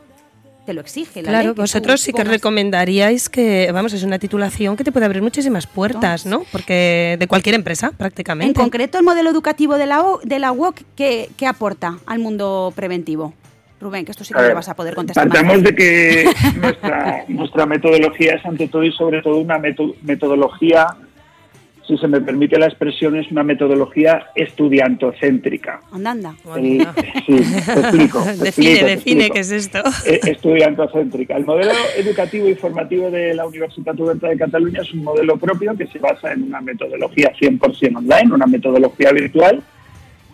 te 0.65 0.73
lo 0.73 0.81
exige. 0.81 1.23
la 1.23 1.31
ley, 1.31 1.41
Claro, 1.41 1.55
tú 1.55 1.61
vosotros 1.63 2.01
sí 2.01 2.13
que 2.13 2.25
recomendaríais 2.25 3.29
que, 3.29 3.71
vamos, 3.73 3.93
es 3.93 4.03
una 4.03 4.19
titulación 4.19 4.77
que 4.77 4.85
te 4.85 4.93
puede 4.93 5.07
abrir 5.07 5.23
muchísimas 5.23 5.67
puertas, 5.67 6.25
¿no? 6.27 6.45
Porque 6.53 7.17
de 7.19 7.27
cualquier 7.27 7.55
empresa, 7.55 7.93
prácticamente. 7.97 8.59
En 8.59 8.65
concreto, 8.65 8.99
el 8.99 9.05
modelo 9.05 9.31
educativo 9.31 9.77
de 9.77 9.87
la, 9.87 10.03
O- 10.03 10.21
de 10.25 10.39
la 10.39 10.53
UOC, 10.53 10.81
¿qué, 10.97 11.29
qué 11.37 11.47
aporta 11.47 11.99
al 12.07 12.19
mundo 12.19 12.73
preventivo? 12.75 13.35
Rubén, 13.81 14.05
que 14.07 14.13
esto 14.13 14.25
sí 14.25 14.33
que 14.33 14.39
A 14.39 14.41
me 14.41 14.47
ver, 14.49 14.53
lo 14.53 14.57
vas 14.61 14.69
a 14.71 14.75
poder 14.75 14.95
contestar 14.95 15.29
fácil. 15.29 15.63
de 15.63 15.75
que 15.75 16.25
nuestra, 16.57 17.25
nuestra 17.29 17.67
metodología 17.67 18.37
es 18.37 18.45
ante 18.47 18.69
todo 18.69 18.83
y 18.85 18.93
sobre 18.93 19.21
todo 19.21 19.37
una 19.37 19.59
meto- 19.59 19.95
metodología, 20.03 20.87
si 21.87 21.99
se 21.99 22.09
me 22.09 22.21
permite 22.21 22.59
la 22.59 22.67
expresión, 22.67 23.17
es 23.17 23.31
una 23.31 23.43
metodología 23.43 24.27
estudiantocéntrica. 24.35 25.81
Anda, 25.93 26.13
anda. 26.13 26.35
El- 26.57 26.87
sí, 27.27 27.37
te 27.67 27.81
explico. 27.81 28.23
te 28.25 28.33
define, 28.33 28.47
explico, 28.49 28.79
te 28.81 28.85
define 28.87 29.31
qué 29.31 29.41
es 29.41 29.51
esto. 29.53 29.79
Eh, 30.07 30.21
estudiantocéntrica. 30.25 31.37
El 31.37 31.45
modelo 31.45 31.73
educativo 31.97 32.49
y 32.49 32.55
formativo 32.55 33.11
de 33.11 33.35
la 33.35 33.47
Universitat 33.47 33.99
Oberta 34.01 34.29
de 34.29 34.37
Cataluña 34.39 34.81
es 34.83 34.93
un 34.95 35.05
modelo 35.05 35.37
propio 35.37 35.77
que 35.77 35.87
se 35.87 35.99
basa 35.99 36.33
en 36.33 36.45
una 36.45 36.61
metodología 36.61 37.33
100% 37.39 37.97
online, 37.97 38.33
una 38.33 38.47
metodología 38.47 39.13
virtual, 39.13 39.63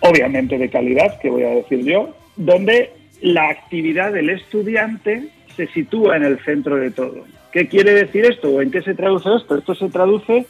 obviamente 0.00 0.58
de 0.58 0.70
calidad, 0.70 1.18
que 1.20 1.30
voy 1.30 1.42
a 1.42 1.50
decir 1.50 1.84
yo, 1.84 2.14
donde 2.36 2.92
la 3.22 3.48
actividad 3.48 4.12
del 4.12 4.30
estudiante 4.30 5.28
se 5.56 5.66
sitúa 5.68 6.16
en 6.16 6.24
el 6.24 6.38
centro 6.44 6.76
de 6.76 6.90
todo. 6.90 7.24
¿Qué 7.52 7.66
quiere 7.68 7.92
decir 7.92 8.24
esto 8.24 8.48
o 8.50 8.62
en 8.62 8.70
qué 8.70 8.82
se 8.82 8.94
traduce 8.94 9.28
esto? 9.36 9.58
Esto 9.58 9.74
se 9.74 9.88
traduce 9.88 10.46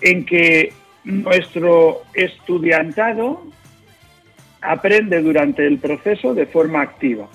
en 0.00 0.24
que 0.24 0.72
nuestro 1.04 2.02
estudiantado 2.14 3.42
aprende 4.60 5.20
durante 5.22 5.66
el 5.66 5.78
proceso 5.78 6.34
de 6.34 6.46
forma 6.46 6.82
activa. 6.82 7.28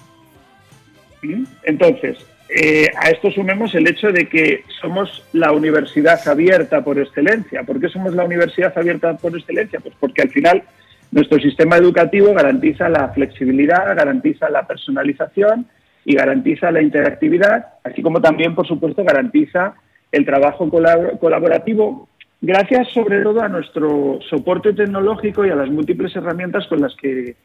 ¿Mm? 1.22 1.44
Entonces, 1.64 2.18
eh, 2.50 2.92
a 3.02 3.10
esto 3.10 3.32
sumemos 3.32 3.74
el 3.74 3.88
hecho 3.88 4.12
de 4.12 4.28
que 4.28 4.64
somos 4.82 5.26
la 5.34 5.52
universidad 5.52 6.28
abierta 6.28 6.84
por 6.84 7.00
excelencia. 7.00 7.64
¿Por 7.64 7.80
qué 7.80 7.90
somos 7.90 8.14
la 8.14 8.26
universidad 8.26 8.78
abierta 8.78 9.16
por 9.18 9.36
excelencia? 9.36 9.80
Pues 9.80 9.96
porque 10.00 10.22
al 10.22 10.30
final 10.30 10.64
nuestro 11.12 11.40
sistema 11.40 11.78
educativo 11.78 12.34
garantiza 12.34 12.90
la 12.90 13.10
flexibilidad, 13.10 13.96
garantiza 13.96 14.50
la 14.50 14.68
personalización 14.68 15.66
y 16.06 16.16
garantiza 16.16 16.70
la 16.72 16.82
interactividad, 16.82 17.68
así 17.84 18.02
como 18.02 18.20
también, 18.20 18.54
por 18.54 18.68
supuesto, 18.68 19.04
garantiza 19.04 19.76
el 20.12 20.26
trabajo 20.26 20.68
colab- 20.68 21.18
colaborativo, 21.18 22.10
gracias 22.44 22.90
sobre 22.90 23.22
todo 23.24 23.42
a 23.42 23.48
nuestro 23.50 24.20
soporte 24.30 24.74
tecnológico 24.74 25.46
y 25.46 25.50
a 25.50 25.56
las 25.56 25.70
múltiples 25.70 26.16
herramientas 26.16 26.68
con 26.68 26.82
las 26.82 26.96
que 26.96 27.36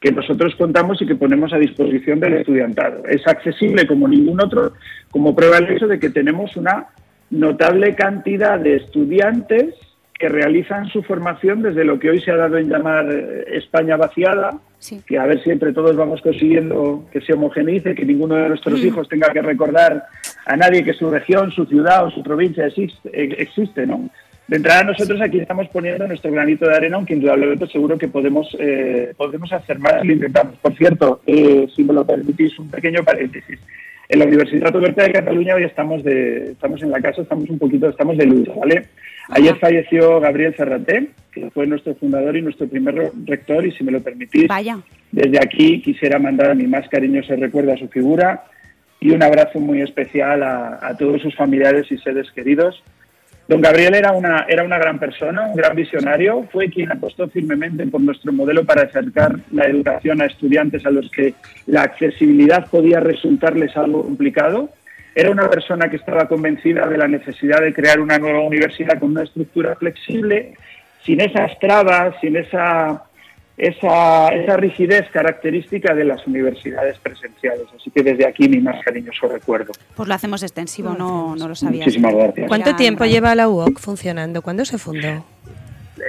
que 0.00 0.12
nosotros 0.12 0.54
contamos 0.56 1.00
y 1.00 1.06
que 1.06 1.14
ponemos 1.14 1.50
a 1.54 1.58
disposición 1.58 2.20
del 2.20 2.34
estudiantado. 2.34 3.06
Es 3.08 3.26
accesible 3.26 3.86
como 3.86 4.06
ningún 4.06 4.38
otro, 4.38 4.74
como 5.10 5.34
prueba 5.34 5.56
el 5.56 5.70
hecho 5.70 5.86
de 5.86 5.98
que 5.98 6.10
tenemos 6.10 6.54
una 6.58 6.88
notable 7.30 7.94
cantidad 7.94 8.58
de 8.60 8.76
estudiantes 8.76 9.74
que 10.18 10.28
realizan 10.28 10.88
su 10.90 11.02
formación 11.02 11.62
desde 11.62 11.84
lo 11.86 11.98
que 11.98 12.10
hoy 12.10 12.20
se 12.20 12.30
ha 12.30 12.36
dado 12.36 12.58
en 12.58 12.68
llamar 12.68 13.10
eh, 13.10 13.44
España 13.56 13.96
vaciada, 13.96 14.58
Sí. 14.78 15.00
que 15.06 15.16
a 15.18 15.24
ver 15.24 15.42
si 15.42 15.48
entre 15.50 15.72
todos 15.72 15.96
vamos 15.96 16.20
consiguiendo 16.20 17.06
que 17.10 17.22
se 17.22 17.32
homogeneice, 17.32 17.94
que 17.94 18.04
ninguno 18.04 18.34
de 18.34 18.48
nuestros 18.50 18.82
Mm. 18.82 18.86
hijos 18.86 19.08
tenga 19.08 19.32
que 19.32 19.40
recordar 19.40 20.04
a 20.44 20.56
nadie 20.56 20.84
que 20.84 20.92
su 20.92 21.10
región, 21.10 21.50
su 21.50 21.64
ciudad 21.64 22.04
o 22.04 22.10
su 22.10 22.22
provincia 22.22 22.66
existe, 22.66 23.08
eh, 23.10 23.34
existe 23.38 23.86
¿no? 23.86 24.10
De 24.46 24.56
entrada 24.56 24.84
nosotros 24.84 25.20
aquí 25.22 25.38
estamos 25.40 25.68
poniendo 25.68 26.06
nuestro 26.06 26.30
granito 26.30 26.66
de 26.68 26.74
arena, 26.76 26.96
aunque 26.96 27.14
indudablemente 27.14 27.66
seguro 27.68 27.96
que 27.96 28.08
podemos, 28.08 28.54
eh, 28.60 29.14
podemos 29.16 29.50
hacer 29.52 29.78
más 29.78 30.04
lo 30.04 30.12
intentamos. 30.12 30.56
Por 30.58 30.74
cierto, 30.76 31.22
eh, 31.26 31.66
si 31.74 31.82
me 31.82 31.94
lo 31.94 32.04
permitís, 32.06 32.58
un 32.58 32.68
pequeño 32.70 33.02
paréntesis. 33.02 33.58
En 34.06 34.18
la 34.18 34.26
Universidad 34.26 34.74
Oberta 34.76 35.02
de 35.02 35.12
Cataluña 35.12 35.54
hoy 35.54 35.64
estamos 35.64 36.04
de, 36.04 36.50
estamos 36.52 36.82
en 36.82 36.90
la 36.90 37.00
casa, 37.00 37.22
estamos 37.22 37.48
un 37.48 37.58
poquito, 37.58 37.88
estamos 37.88 38.18
de 38.18 38.26
luto, 38.26 38.52
¿vale? 38.54 38.84
Ayer 39.30 39.56
falleció 39.56 40.20
Gabriel 40.20 40.52
Ferraté, 40.52 41.08
que 41.32 41.50
fue 41.50 41.66
nuestro 41.66 41.94
fundador 41.94 42.36
y 42.36 42.42
nuestro 42.42 42.68
primer 42.68 42.94
re- 42.94 43.10
rector, 43.24 43.64
y 43.64 43.72
si 43.72 43.82
me 43.82 43.92
lo 43.92 44.02
permitís, 44.02 44.46
Vaya. 44.46 44.78
desde 45.10 45.38
aquí 45.38 45.80
quisiera 45.80 46.18
mandar 46.18 46.54
mi 46.54 46.66
más 46.66 46.86
cariñoso 46.90 47.34
recuerdo 47.34 47.72
a 47.72 47.78
su 47.78 47.88
figura 47.88 48.44
y 49.00 49.10
un 49.12 49.22
abrazo 49.22 49.58
muy 49.58 49.80
especial 49.80 50.42
a, 50.42 50.78
a 50.86 50.94
todos 50.98 51.22
sus 51.22 51.34
familiares 51.34 51.90
y 51.90 51.96
seres 51.96 52.30
queridos. 52.32 52.82
Don 53.46 53.60
Gabriel 53.60 53.94
era 53.94 54.12
una, 54.12 54.46
era 54.48 54.64
una 54.64 54.78
gran 54.78 54.98
persona, 54.98 55.42
un 55.48 55.54
gran 55.54 55.76
visionario, 55.76 56.48
fue 56.50 56.70
quien 56.70 56.90
apostó 56.90 57.28
firmemente 57.28 57.86
por 57.86 58.00
nuestro 58.00 58.32
modelo 58.32 58.64
para 58.64 58.82
acercar 58.82 59.36
la 59.52 59.66
educación 59.66 60.22
a 60.22 60.26
estudiantes 60.26 60.86
a 60.86 60.90
los 60.90 61.10
que 61.10 61.34
la 61.66 61.82
accesibilidad 61.82 62.66
podía 62.70 63.00
resultarles 63.00 63.76
algo 63.76 64.02
complicado. 64.02 64.70
Era 65.14 65.30
una 65.30 65.50
persona 65.50 65.90
que 65.90 65.96
estaba 65.96 66.26
convencida 66.26 66.86
de 66.88 66.96
la 66.96 67.06
necesidad 67.06 67.60
de 67.60 67.74
crear 67.74 68.00
una 68.00 68.18
nueva 68.18 68.40
universidad 68.40 68.98
con 68.98 69.10
una 69.10 69.24
estructura 69.24 69.76
flexible, 69.76 70.54
sin 71.04 71.20
esas 71.20 71.58
trabas, 71.58 72.14
sin 72.22 72.36
esa, 72.36 73.02
esa, 73.56 74.28
esa 74.28 74.56
rigidez 74.56 75.08
característica 75.12 75.94
de 75.94 76.04
las 76.04 76.26
universidades 76.26 76.98
presenciales. 76.98 77.66
Así 77.78 77.90
que 77.90 78.02
desde 78.02 78.26
aquí 78.26 78.48
mi 78.48 78.60
más 78.60 78.82
cariñoso 78.84 79.28
recuerdo. 79.28 79.72
Pues 79.94 80.08
lo 80.08 80.14
hacemos 80.14 80.42
extensivo, 80.42 80.94
no, 80.98 81.36
no 81.36 81.48
lo 81.48 81.54
sabía. 81.54 81.84
Muchísimas 81.84 82.14
gracias. 82.14 82.48
¿Cuánto 82.48 82.74
tiempo 82.76 83.04
lleva 83.04 83.34
la 83.34 83.48
UOC 83.48 83.78
funcionando? 83.78 84.42
¿Cuándo 84.42 84.64
se 84.64 84.78
fundó? 84.78 85.24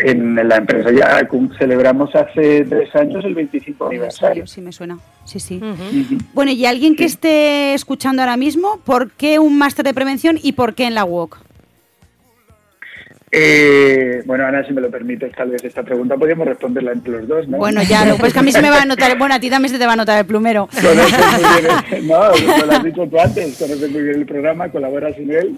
En 0.02 0.36
la 0.36 0.58
empresa 0.58 0.92
ya 0.92 1.28
celebramos 1.60 2.14
hace 2.16 2.66
tres 2.66 2.94
años 2.96 3.24
el 3.24 3.36
25 3.36 3.88
aniversario. 3.88 4.48
Sí, 4.48 4.60
me 4.60 4.72
suena. 4.72 4.98
Sí, 5.26 5.40
sí. 5.40 5.62
Bueno, 6.34 6.52
y 6.52 6.66
alguien 6.66 6.96
que 6.96 7.06
esté 7.06 7.74
escuchando 7.76 8.22
ahora 8.24 8.36
mismo, 8.36 8.80
¿por 8.84 9.12
qué 9.12 9.38
un 9.38 9.58
máster 9.58 9.86
de 9.86 9.94
prevención 9.94 10.40
y 10.42 10.54
por 10.54 10.74
qué 10.74 10.86
en 10.86 10.96
la 10.96 11.06
UOC? 11.06 11.45
Eh, 13.38 14.24
bueno, 14.26 14.46
Ana, 14.46 14.66
si 14.66 14.72
me 14.72 14.80
lo 14.80 14.90
permites, 14.90 15.34
tal 15.36 15.50
vez 15.50 15.62
esta 15.64 15.84
pregunta 15.84 16.16
podríamos 16.16 16.48
responderla 16.48 16.94
entre 16.94 17.12
los 17.12 17.28
dos, 17.28 17.48
¿no? 17.50 17.58
Bueno, 17.58 17.84
ya, 17.84 18.06
lo 18.06 18.16
pues 18.18 18.32
que 18.32 18.40
a 18.40 18.42
mí 18.42 18.52
se 18.54 18.62
me 18.62 18.70
va 18.70 18.82
a 18.84 18.86
notar. 18.86 19.18
Bueno, 19.18 19.36
a 19.36 19.40
ti 19.40 19.50
también 19.50 19.72
se 19.74 19.78
te 19.80 19.86
va 19.86 19.94
a 19.94 19.96
notar 19.98 20.18
el 20.20 20.26
plumero. 20.26 20.70
Muy 20.72 20.94
bien 20.94 22.08
no, 22.08 22.30
lo 22.66 22.72
has 22.72 22.84
dicho 22.84 23.06
tú 23.08 23.20
antes, 23.20 23.58
conoces 23.58 23.92
muy 23.92 24.02
bien 24.04 24.16
el 24.22 24.26
programa, 24.26 24.70
colaboras 24.70 25.18
en 25.18 25.32
él. 25.32 25.56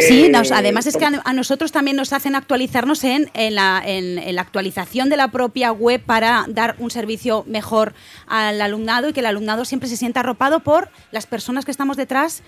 Sí, 0.00 0.24
Eh, 0.26 0.28
nos- 0.30 0.50
además 0.50 0.86
es 0.86 0.96
que 0.96 1.04
a, 1.04 1.32
nosotros 1.34 1.70
también 1.72 1.96
nos 1.96 2.12
hacen 2.14 2.34
actualizarnos 2.34 3.04
en, 3.04 3.30
en 3.34 3.54
la, 3.54 3.82
en- 3.84 4.18
en 4.18 4.34
la 4.34 4.40
actualización 4.42 5.08
de 5.10 5.16
la 5.18 5.28
propia 5.28 5.72
web 5.72 6.00
para 6.00 6.46
dar 6.48 6.74
un 6.78 6.90
servicio 6.90 7.44
mejor 7.46 7.92
al 8.26 8.60
alumnado 8.62 9.08
y 9.08 9.12
que 9.12 9.20
el 9.20 9.26
alumnado 9.26 9.64
siempre 9.66 9.88
se 9.88 9.96
sienta 9.96 10.20
arropado 10.20 10.60
por 10.60 10.88
las 11.12 11.26
personas 11.26 11.64
que 11.66 11.70
estamos 11.70 11.96
detrás, 11.98 12.42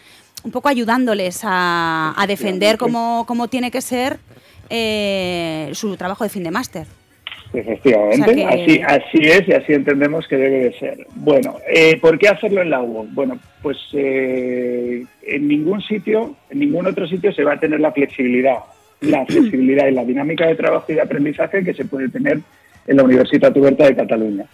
un 0.45 0.51
poco 0.51 0.69
ayudándoles 0.69 1.41
a, 1.45 2.15
a 2.17 2.27
defender 2.27 2.79
como, 2.79 3.25
como 3.27 3.49
tiene 3.49 3.71
que 3.71 3.81
ser 3.83 4.19
eh, 4.71 5.71
su 5.73 5.97
trabajo 5.97 6.25
de 6.25 6.31
fin 6.31 6.43
de 6.45 6.51
máster. 6.51 6.87
Efectivamente, 7.53 8.23
O 8.23 8.25
sea 8.25 8.35
que- 8.35 8.45
así, 8.45 8.81
así 8.83 9.19
es 9.23 9.49
y 9.49 9.53
así 9.53 9.73
entendemos 9.73 10.27
que 10.29 10.37
debe 10.37 10.59
de 10.65 10.73
ser. 10.79 11.07
Bueno, 11.15 11.57
eh, 11.73 11.97
¿por 12.01 12.19
qué 12.19 12.29
hacerlo 12.29 12.61
en 12.61 12.71
la 12.71 12.83
UOC? 12.83 13.07
Bueno, 13.13 13.39
pues 13.63 13.79
eh, 13.93 15.05
en 15.23 15.49
ningún 15.49 15.81
sitio, 15.81 16.37
en 16.51 16.59
ningún 16.59 16.87
otro 16.87 17.07
sitio 17.07 17.33
se 17.33 17.45
va 17.45 17.55
a 17.55 17.61
tener 17.61 17.81
la 17.81 17.93
flexibilidad, 17.93 18.59
la 19.01 19.25
flexibilidad 19.27 19.87
y 19.87 19.93
la 19.93 20.05
dinámica 20.05 20.47
de 20.47 20.55
trabajo 20.57 20.87
y 20.93 20.95
de 20.97 21.03
aprendizaje 21.03 21.65
que 21.65 21.73
se 21.75 21.85
puede 21.85 22.09
tener 22.09 22.41
en 22.87 22.97
la 22.97 23.05
Universitat 23.05 23.57
Oberta 23.57 23.85
de 23.87 23.97
Cataluña. 23.97 24.45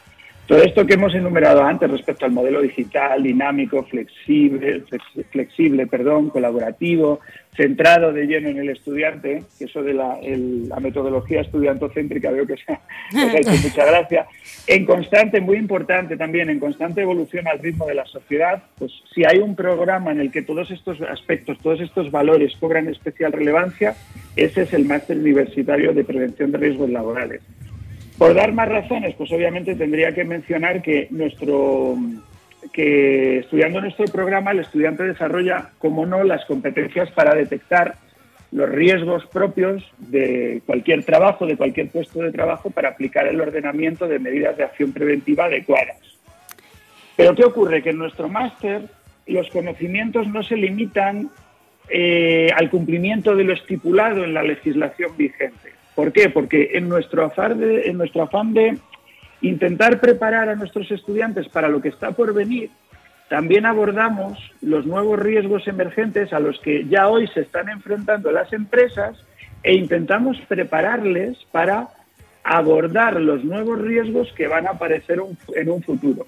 Todo 0.47 0.61
esto 0.63 0.85
que 0.85 0.95
hemos 0.95 1.15
enumerado 1.15 1.63
antes 1.63 1.89
respecto 1.91 2.27
al 2.27 2.33
modelo 2.33 2.61
digital, 2.61 3.23
dinámico, 3.23 3.85
flexible, 3.85 4.83
flex- 4.85 5.25
flexible, 5.31 5.87
perdón, 5.87 6.31
colaborativo, 6.31 7.21
centrado 7.57 8.13
de 8.13 8.27
lleno 8.27 8.49
en 8.49 8.59
el 8.59 8.69
estudiante, 8.71 9.45
que 9.57 9.65
eso 9.67 9.83
de 9.83 9.95
la, 9.95 10.19
el- 10.21 10.69
la 10.69 10.81
metodología 10.81 11.41
estudiantocéntrica 11.43 12.31
veo 12.33 12.45
que 12.47 12.57
se 12.57 12.73
ha 12.73 13.39
hecho 13.39 13.51
mucha 13.63 13.87
gracia, 13.87 14.27
en 14.67 14.85
constante, 14.85 15.41
muy 15.41 15.57
importante 15.57 16.17
también, 16.17 16.51
en 16.51 16.59
constante 16.59 17.03
evolución 17.03 17.47
al 17.47 17.61
ritmo 17.61 17.87
de 17.87 17.95
la 17.95 18.05
sociedad, 18.05 18.63
pues 18.79 18.93
si 19.15 19.23
hay 19.25 19.39
un 19.39 19.55
programa 19.55 20.11
en 20.11 20.21
el 20.21 20.33
que 20.33 20.43
todos 20.43 20.71
estos 20.73 21.01
aspectos, 21.03 21.57
todos 21.63 21.81
estos 21.81 22.11
valores 22.11 22.53
cobran 22.59 22.89
especial 22.89 23.33
relevancia, 23.33 23.95
ese 24.35 24.63
es 24.63 24.73
el 24.75 24.85
máster 24.87 25.17
universitario 25.19 25.93
de 25.95 26.03
prevención 26.05 26.51
de 26.51 26.59
riesgos 26.59 26.91
laborales. 26.91 27.41
Por 28.19 28.35
dar 28.35 28.53
más 28.53 28.69
razones, 28.69 29.15
pues 29.17 29.33
obviamente 29.33 29.75
tendría 29.75 30.13
que 30.13 30.25
mencionar 30.25 30.83
que 30.83 31.09
nuestro 31.11 31.97
que 32.73 33.39
estudiando 33.39 33.81
nuestro 33.81 34.05
programa 34.07 34.53
el 34.53 34.61
estudiante 34.61 35.03
desarrolla, 35.03 35.71
como 35.79 36.07
no, 36.07 36.23
las 36.25 36.45
competencias 36.45 37.11
para 37.11 37.35
detectar 37.35 37.97
los 38.53 38.69
riesgos 38.69 39.27
propios 39.27 39.83
de 39.99 40.63
cualquier 40.67 41.05
trabajo, 41.05 41.47
de 41.47 41.57
cualquier 41.57 41.89
puesto 41.89 42.21
de 42.21 42.31
trabajo, 42.31 42.71
para 42.71 42.91
aplicar 42.91 43.27
el 43.27 43.41
ordenamiento 43.41 44.07
de 44.07 44.19
medidas 44.19 44.57
de 44.57 44.65
acción 44.65 44.93
preventiva 44.93 45.47
adecuadas. 45.47 45.99
Pero 47.17 47.35
¿qué 47.35 47.45
ocurre? 47.45 47.83
Que 47.83 47.91
en 47.91 47.99
nuestro 47.99 48.29
máster 48.29 48.83
los 49.27 49.49
conocimientos 49.51 50.27
no 50.29 50.43
se 50.43 50.57
limitan 50.57 51.31
eh, 51.89 52.51
al 52.55 52.71
cumplimiento 52.71 53.35
de 53.35 53.45
lo 53.45 53.53
estipulado 53.55 54.25
en 54.25 54.35
la 54.35 54.43
legislación 54.43 55.17
vigente. 55.17 55.73
¿Por 55.95 56.13
qué? 56.13 56.31
Porque 56.31 56.71
en 56.75 56.89
nuestro 56.89 57.25
afán 57.25 57.59
de, 58.55 58.79
intentar 59.43 60.01
preparar 60.01 60.49
a 60.49 60.55
nuestros 60.55 60.91
estudiantes 60.91 61.49
para 61.49 61.69
lo 61.69 61.81
que 61.81 61.89
está 61.89 62.13
por 62.13 62.33
venir, 62.33 62.71
también 63.29 63.67
abordamos 63.67 64.39
los 64.61 64.87
nuevos 64.87 65.19
riesgos 65.19 65.67
emergentes 65.67 66.33
a 66.33 66.41
los 66.41 66.59
que 66.61 66.87
ya 66.87 67.09
hoy 67.09 67.27
se 67.29 67.41
están 67.41 67.69
enfrentando 67.69 68.31
las 68.31 68.53
empresas 68.53 69.17
e 69.63 69.75
intentamos 69.75 70.39
prepararles 70.49 71.39
para 71.51 71.89
abordar 72.45 73.21
los 73.21 73.45
nuevos 73.45 73.81
riesgos 73.81 74.33
que 74.33 74.49
van 74.49 74.67
a 74.67 74.71
aparecer 74.71 75.21
en 75.55 75.71
un 75.71 75.83
futuro. 75.83 76.27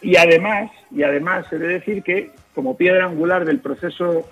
Y 0.00 0.16
además, 0.16 0.70
y 0.90 1.02
además 1.02 1.52
he 1.52 1.58
de 1.58 1.68
decir 1.68 2.02
que 2.02 2.30
como 2.54 2.76
piedra 2.76 3.06
angular 3.06 3.44
del 3.44 3.60
proceso 3.60 4.28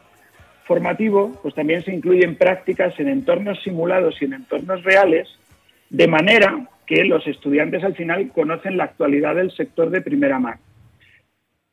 formativo, 0.67 1.33
pues 1.43 1.55
también 1.55 1.83
se 1.83 1.95
incluyen 1.95 2.37
prácticas 2.37 2.99
en 2.99 3.09
entornos 3.09 3.63
simulados 3.63 4.21
y 4.21 4.25
en 4.25 4.35
entornos 4.35 4.83
reales, 4.83 5.29
de 5.91 6.09
manera 6.09 6.69
que 6.87 7.05
los 7.05 7.27
estudiantes 7.27 7.83
al 7.85 7.95
final 7.95 8.31
conocen 8.33 8.77
la 8.77 8.85
actualidad 8.85 9.37
del 9.37 9.51
sector 9.53 9.91
de 9.91 10.01
primera 10.01 10.39
mano. 10.39 10.61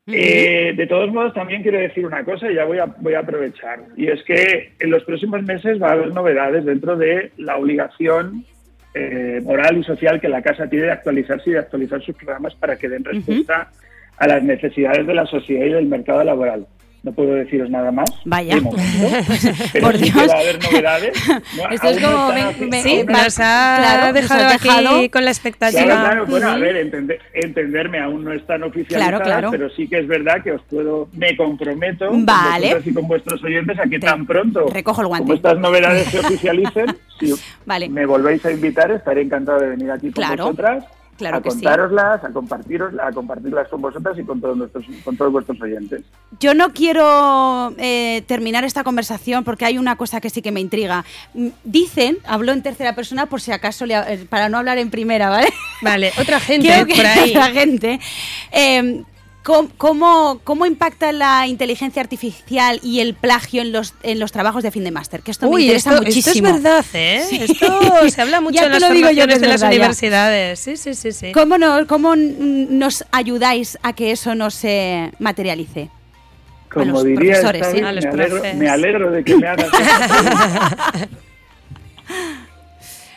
Eh, 0.06 0.74
de 0.76 0.86
todos 0.88 1.12
modos, 1.12 1.32
también 1.32 1.62
quiero 1.62 1.78
decir 1.78 2.04
una 2.04 2.24
cosa 2.24 2.50
y 2.50 2.56
ya 2.56 2.64
voy 2.64 2.78
a, 2.78 2.86
voy 2.86 3.14
a 3.14 3.20
aprovechar. 3.20 3.80
Y 3.96 4.08
es 4.08 4.22
que 4.24 4.72
en 4.80 4.90
los 4.90 5.04
próximos 5.04 5.42
meses 5.42 5.80
va 5.80 5.90
a 5.90 5.92
haber 5.92 6.12
novedades 6.12 6.64
dentro 6.64 6.96
de 6.96 7.30
la 7.36 7.56
obligación 7.56 8.44
eh, 8.94 9.40
moral 9.44 9.78
y 9.78 9.84
social 9.84 10.20
que 10.20 10.28
la 10.28 10.42
casa 10.42 10.68
tiene 10.68 10.86
de 10.86 10.92
actualizarse 10.92 11.50
y 11.50 11.52
de 11.52 11.60
actualizar 11.60 12.02
sus 12.02 12.16
programas 12.16 12.54
para 12.56 12.76
que 12.76 12.88
den 12.88 13.04
respuesta 13.04 13.70
a 14.18 14.26
las 14.26 14.42
necesidades 14.42 15.06
de 15.06 15.14
la 15.14 15.26
sociedad 15.26 15.66
y 15.66 15.70
del 15.70 15.86
mercado 15.86 16.24
laboral. 16.24 16.66
No 17.04 17.10
puedo 17.12 17.34
deciros 17.34 17.68
nada 17.68 17.90
más. 17.90 18.08
Vaya. 18.24 18.54
de 18.54 18.60
momento, 18.60 18.86
pero 19.72 19.86
Por 19.88 19.98
Dios. 19.98 20.16
va 20.16 20.34
a 20.34 20.38
haber 20.38 20.62
novedades. 20.62 21.28
No, 21.56 21.68
Esto 21.72 21.88
es 21.88 22.00
no 22.00 22.10
como 22.12 22.32
me- 22.68 22.82
Sí, 22.82 23.02
nos 23.04 23.40
ha 23.40 23.76
Claro, 23.78 24.04
nos 24.06 24.14
dejado 24.14 24.46
aquí 24.46 24.68
dejado- 24.68 25.10
con 25.10 25.24
la 25.24 25.30
expectativa. 25.32 25.82
Claro, 25.82 26.00
claro, 26.04 26.26
bueno, 26.26 26.48
a 26.48 26.56
ver, 26.58 26.76
entende- 26.76 27.18
entenderme, 27.34 27.98
aún 27.98 28.22
no 28.22 28.32
están 28.32 28.62
oficializadas, 28.62 29.08
Claro, 29.20 29.24
claro. 29.24 29.50
pero 29.50 29.68
sí 29.70 29.88
que 29.88 29.98
es 29.98 30.06
verdad 30.06 30.42
que 30.44 30.52
os 30.52 30.62
puedo, 30.70 31.08
me 31.12 31.36
comprometo 31.36 32.06
con 32.06 32.24
Vale. 32.24 32.66
vosotras 32.68 32.86
y 32.86 32.94
con 32.94 33.08
vuestros 33.08 33.42
oyentes 33.42 33.78
a 33.80 33.82
que 33.82 33.98
Te- 33.98 34.06
tan 34.06 34.24
pronto 34.24 34.66
recojo 34.72 35.00
el 35.02 35.08
guante. 35.08 35.24
como 35.24 35.34
estas 35.34 35.58
novedades 35.58 36.06
se 36.06 36.20
oficialicen, 36.20 36.86
si 37.18 37.34
Vale. 37.66 37.88
me 37.88 38.06
volvéis 38.06 38.46
a 38.46 38.52
invitar, 38.52 38.92
estaré 38.92 39.22
encantado 39.22 39.58
de 39.58 39.70
venir 39.70 39.90
aquí 39.90 40.12
con 40.12 40.22
Claro, 40.24 40.44
vosotras 40.44 40.84
claro 41.16 41.36
a 41.38 41.42
que 41.42 41.50
sí. 41.50 41.56
contároslas, 41.56 42.24
a 42.24 42.28
compartiroslas, 42.30 43.06
a 43.06 43.12
compartirlas 43.12 43.68
con 43.68 43.80
vosotras 43.82 44.18
y 44.18 44.24
con 44.24 44.40
todos 44.40 44.56
nuestros, 44.56 44.84
con 45.04 45.16
todos 45.16 45.32
vuestros 45.32 45.60
oyentes. 45.60 46.02
Yo 46.40 46.54
no 46.54 46.72
quiero 46.72 47.72
eh, 47.78 48.22
terminar 48.26 48.64
esta 48.64 48.82
conversación 48.84 49.44
porque 49.44 49.64
hay 49.64 49.78
una 49.78 49.96
cosa 49.96 50.20
que 50.20 50.30
sí 50.30 50.42
que 50.42 50.52
me 50.52 50.60
intriga. 50.60 51.04
Mm, 51.34 51.48
Dicen, 51.64 52.18
hablo 52.26 52.52
en 52.52 52.62
tercera 52.62 52.94
persona 52.94 53.26
por 53.26 53.40
si 53.40 53.52
acaso, 53.52 53.86
le 53.86 53.94
eh, 53.96 54.26
para 54.28 54.48
no 54.48 54.58
hablar 54.58 54.78
en 54.78 54.90
primera, 54.90 55.28
¿vale? 55.30 55.48
Vale, 55.82 56.12
otra 56.20 56.40
gente 56.48 56.68
que 56.86 56.94
por 56.94 57.06
ahí. 57.06 57.34
la 57.34 57.50
gente. 57.50 58.00
eh, 58.50 59.04
¿cómo, 59.42 59.68
cómo, 59.78 60.40
cómo 60.44 60.66
impacta 60.66 61.12
la 61.12 61.46
inteligencia 61.46 62.00
artificial 62.02 62.78
y 62.82 63.00
el 63.00 63.14
plagio 63.14 63.62
en 63.62 63.72
los, 63.72 63.94
en 64.02 64.18
los 64.18 64.32
trabajos 64.32 64.62
de 64.62 64.70
fin 64.70 64.84
de 64.84 64.90
máster? 64.90 65.20
Que 65.22 65.30
esto 65.30 65.46
me 65.46 65.54
Uy, 65.56 65.62
interesa 65.62 65.90
esto, 65.90 66.02
esto 66.06 66.08
muchísimo. 66.30 66.48
es 66.48 66.54
verdad, 66.62 66.84
¿eh? 66.94 67.22
Sí. 67.28 67.36
Esto 67.42 68.08
se 68.08 68.22
habla 68.22 68.40
mucho 68.40 68.56
Ya 68.60 68.66
en 68.66 68.72
las 68.72 68.82
lo 68.82 68.90
digo 68.90 69.10
yo 69.10 69.26
que 69.26 69.32
formaciones 69.32 69.34
es 69.36 69.40
de 69.42 69.48
las 69.48 69.60
verdad 69.60 69.74
universidades. 69.76 70.60
Sí, 70.60 70.76
sí, 70.76 70.94
sí, 70.94 71.12
sí. 71.12 71.32
¿Cómo, 71.32 71.58
no- 71.58 71.86
¿Cómo 71.86 72.14
nos 72.16 73.04
ayudáis 73.12 73.78
a 73.82 73.92
que 73.94 74.10
eso 74.12 74.34
no 74.34 74.50
se 74.50 75.12
materialice? 75.18 75.90
Como 76.72 76.86
los 76.86 77.04
diría 77.04 77.40
profesores, 77.40 77.62
esta 77.62 77.70
¿sí? 77.72 77.76
vez, 77.80 77.84
A 77.86 77.92
los 77.92 78.04
me, 78.56 78.68
alegro, 78.68 79.10
me 79.10 79.16
de 79.16 79.24
que 79.24 79.36
me 79.36 79.46
hagas. 79.46 79.68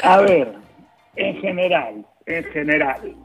A 0.04 0.18
ver, 0.22 0.54
en 1.16 1.42
general, 1.42 2.06
en 2.26 2.44
general, 2.52 3.16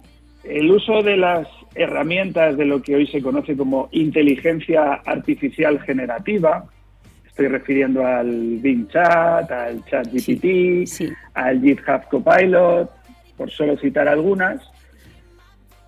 el 0.45 0.71
uso 0.71 1.03
de 1.03 1.17
las 1.17 1.49
herramientas 1.75 2.57
de 2.57 2.65
lo 2.65 2.83
que 2.83 2.97
hoy 2.97 3.07
se 3.07 3.23
conoce 3.23 3.57
como 3.57 3.89
inteligencia 3.93 4.95
artificial 5.05 5.81
generativa, 5.81 6.65
estoy 7.27 7.49
refiriendo 7.49 8.05
al 8.05 8.59
Bing 8.59 8.89
Chat, 8.89 9.51
al 9.51 9.85
Chat 9.85 10.09
GPT, 10.13 10.87
sí. 10.87 11.09
al 11.35 11.61
GitHub 11.61 12.09
Copilot, 12.11 12.91
por 13.37 13.51
solo 13.51 13.77
citar 13.77 14.09
algunas, 14.09 14.61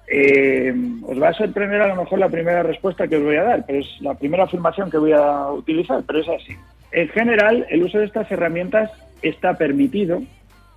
eh, 0.06 0.74
os 1.02 1.20
va 1.20 1.30
a 1.30 1.32
sorprender 1.32 1.80
a 1.80 1.88
lo 1.88 1.96
mejor 1.96 2.18
la 2.18 2.28
primera 2.28 2.62
respuesta 2.62 3.08
que 3.08 3.16
os 3.16 3.22
voy 3.22 3.36
a 3.36 3.44
dar, 3.44 3.64
pero 3.66 3.78
es 3.80 4.00
la 4.00 4.14
primera 4.14 4.44
afirmación 4.44 4.90
que 4.90 4.98
voy 4.98 5.12
a 5.12 5.50
utilizar, 5.50 6.02
pero 6.06 6.20
es 6.20 6.28
así. 6.28 6.54
En 6.92 7.08
general, 7.08 7.66
el 7.70 7.82
uso 7.82 7.98
de 7.98 8.04
estas 8.04 8.30
herramientas 8.30 8.90
está 9.22 9.54
permitido 9.54 10.22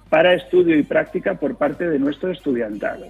para 0.09 0.33
estudio 0.33 0.77
y 0.77 0.83
práctica 0.83 1.35
por 1.35 1.57
parte 1.57 1.89
de 1.89 1.99
nuestro 1.99 2.31
estudiantado. 2.31 3.07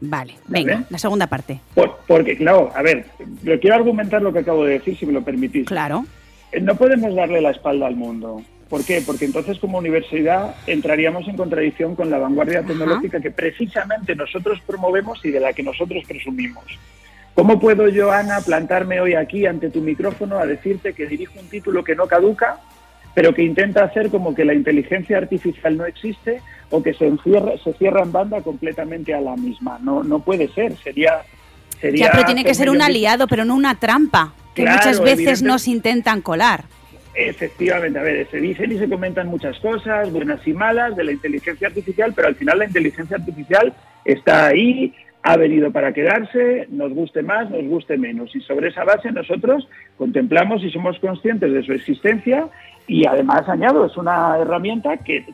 Vale, 0.00 0.34
venga, 0.48 0.74
Vale. 0.74 0.86
la 0.90 0.98
segunda 0.98 1.26
parte. 1.26 1.60
Por- 1.74 1.98
porque, 2.06 2.36
claro, 2.36 2.70
a 2.74 2.82
ver, 2.82 3.06
yo 3.42 3.58
quiero 3.60 3.76
argumentar 3.76 4.20
lo 4.22 4.32
que 4.32 4.40
acabo 4.40 4.64
de 4.64 4.74
decir, 4.74 4.96
si 4.96 5.06
me 5.06 5.12
lo 5.12 5.22
permitís. 5.22 5.66
Claro. 5.66 6.04
Eh, 6.52 6.60
No 6.60 6.74
podemos 6.76 7.14
darle 7.14 7.40
la 7.40 7.50
espalda 7.50 7.86
al 7.86 7.96
mundo. 7.96 8.42
¿Por 8.68 8.84
qué? 8.84 9.00
Porque 9.06 9.24
entonces 9.24 9.58
como 9.58 9.78
universidad 9.78 10.56
entraríamos 10.66 11.26
en 11.28 11.36
contradicción 11.36 11.94
con 11.94 12.10
la 12.10 12.18
vanguardia 12.18 12.58
Ajá. 12.60 12.68
tecnológica 12.68 13.20
que 13.20 13.30
precisamente 13.30 14.14
nosotros 14.16 14.60
promovemos 14.66 15.24
y 15.24 15.30
de 15.30 15.40
la 15.40 15.52
que 15.52 15.62
nosotros 15.62 16.02
presumimos. 16.06 16.64
¿Cómo 17.34 17.60
puedo 17.60 17.86
yo, 17.88 18.10
Ana, 18.10 18.40
plantarme 18.40 19.00
hoy 19.00 19.14
aquí 19.14 19.46
ante 19.46 19.70
tu 19.70 19.80
micrófono 19.82 20.38
a 20.38 20.46
decirte 20.46 20.94
que 20.94 21.06
dirijo 21.06 21.38
un 21.38 21.48
título 21.48 21.84
que 21.84 21.94
no 21.94 22.06
caduca, 22.06 22.58
pero 23.16 23.32
que 23.32 23.42
intenta 23.42 23.82
hacer 23.82 24.10
como 24.10 24.34
que 24.34 24.44
la 24.44 24.52
inteligencia 24.52 25.16
artificial 25.16 25.74
no 25.78 25.86
existe 25.86 26.42
o 26.68 26.82
que 26.82 26.92
se, 26.92 27.06
encierra, 27.06 27.52
se 27.64 27.72
cierra 27.72 28.02
en 28.02 28.12
banda 28.12 28.42
completamente 28.42 29.14
a 29.14 29.22
la 29.22 29.34
misma? 29.36 29.78
No, 29.80 30.04
no 30.04 30.18
puede 30.18 30.48
ser, 30.48 30.76
sería... 30.76 31.22
sería 31.80 32.08
Ya, 32.08 32.12
pero 32.12 32.26
tiene 32.26 32.44
que 32.44 32.52
ser 32.52 32.68
un 32.68 32.82
aliado, 32.82 33.26
pero 33.26 33.46
no 33.46 33.54
una 33.54 33.76
trampa, 33.76 34.34
que 34.54 34.64
Claro, 34.64 34.76
muchas 34.76 35.00
veces 35.00 35.42
nos 35.42 35.66
intentan 35.66 36.20
colar. 36.20 36.64
Efectivamente, 37.14 37.98
a 37.98 38.02
ver, 38.02 38.28
se 38.30 38.38
dicen 38.38 38.70
y 38.72 38.78
se 38.78 38.86
comentan 38.86 39.28
muchas 39.28 39.58
cosas, 39.60 40.12
buenas 40.12 40.46
y 40.46 40.52
malas, 40.52 40.94
de 40.94 41.04
la 41.04 41.12
inteligencia 41.12 41.68
artificial, 41.68 42.12
pero 42.14 42.28
al 42.28 42.34
final 42.34 42.58
la 42.58 42.66
inteligencia 42.66 43.16
artificial 43.16 43.72
está 44.04 44.48
ahí, 44.48 44.92
ha 45.26 45.36
venido 45.36 45.72
para 45.72 45.92
quedarse, 45.92 46.68
nos 46.70 46.92
guste 46.92 47.20
más, 47.22 47.50
nos 47.50 47.64
guste 47.64 47.96
menos. 47.96 48.34
Y 48.36 48.40
sobre 48.42 48.68
esa 48.68 48.84
base 48.84 49.10
nosotros 49.10 49.68
contemplamos 49.98 50.62
y 50.62 50.70
somos 50.70 50.98
conscientes 51.00 51.52
de 51.52 51.64
su 51.64 51.72
existencia 51.72 52.48
y 52.86 53.04
además, 53.04 53.48
añado, 53.48 53.86
es 53.86 53.96
una 53.96 54.38
herramienta 54.38 54.98
que, 54.98 55.24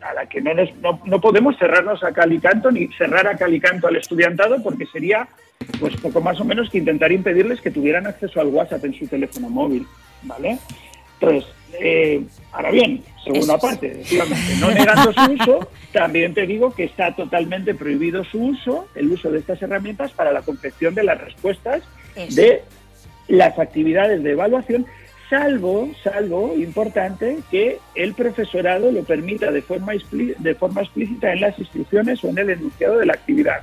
a 0.00 0.14
la 0.14 0.26
que 0.26 0.40
no, 0.40 0.52
no, 1.04 1.20
podemos 1.20 1.58
cerrarnos 1.58 2.04
a 2.04 2.12
cal 2.12 2.40
canto 2.40 2.70
ni 2.70 2.86
cerrar 2.92 3.26
a 3.26 3.36
cal 3.36 3.60
canto 3.60 3.88
al 3.88 3.96
estudiantado 3.96 4.62
porque 4.62 4.86
sería 4.86 5.26
pues 5.80 5.96
poco 5.96 6.20
más 6.20 6.40
o 6.40 6.44
menos 6.44 6.70
que 6.70 6.78
intentar 6.78 7.10
impedirles 7.10 7.60
que 7.60 7.72
tuvieran 7.72 8.06
acceso 8.06 8.40
al 8.40 8.46
WhatsApp 8.46 8.84
en 8.84 8.94
su 8.94 9.08
teléfono 9.08 9.50
móvil, 9.50 9.84
¿vale? 10.22 10.58
Entonces, 11.20 11.50
eh, 11.80 12.22
ahora 12.52 12.70
bien, 12.70 13.02
segunda 13.24 13.58
parte, 13.58 14.02
no 14.60 14.70
negando 14.70 15.12
su 15.12 15.32
uso, 15.32 15.70
también 15.92 16.34
te 16.34 16.46
digo 16.46 16.74
que 16.74 16.84
está 16.84 17.14
totalmente 17.14 17.74
prohibido 17.74 18.24
su 18.24 18.42
uso, 18.42 18.86
el 18.94 19.10
uso 19.10 19.30
de 19.30 19.38
estas 19.38 19.60
herramientas 19.62 20.12
para 20.12 20.32
la 20.32 20.42
confección 20.42 20.94
de 20.94 21.04
las 21.04 21.20
respuestas 21.20 21.82
Eso. 22.14 22.40
de 22.40 22.62
las 23.28 23.58
actividades 23.58 24.22
de 24.22 24.32
evaluación, 24.32 24.86
salvo, 25.28 25.90
salvo, 26.02 26.54
importante, 26.56 27.38
que 27.50 27.78
el 27.94 28.14
profesorado 28.14 28.92
lo 28.92 29.02
permita 29.02 29.50
de 29.50 29.62
forma, 29.62 29.92
de 30.12 30.54
forma 30.54 30.82
explícita 30.82 31.32
en 31.32 31.40
las 31.40 31.58
instrucciones 31.58 32.22
o 32.22 32.28
en 32.28 32.38
el 32.38 32.50
enunciado 32.50 32.98
de 32.98 33.06
la 33.06 33.14
actividad. 33.14 33.62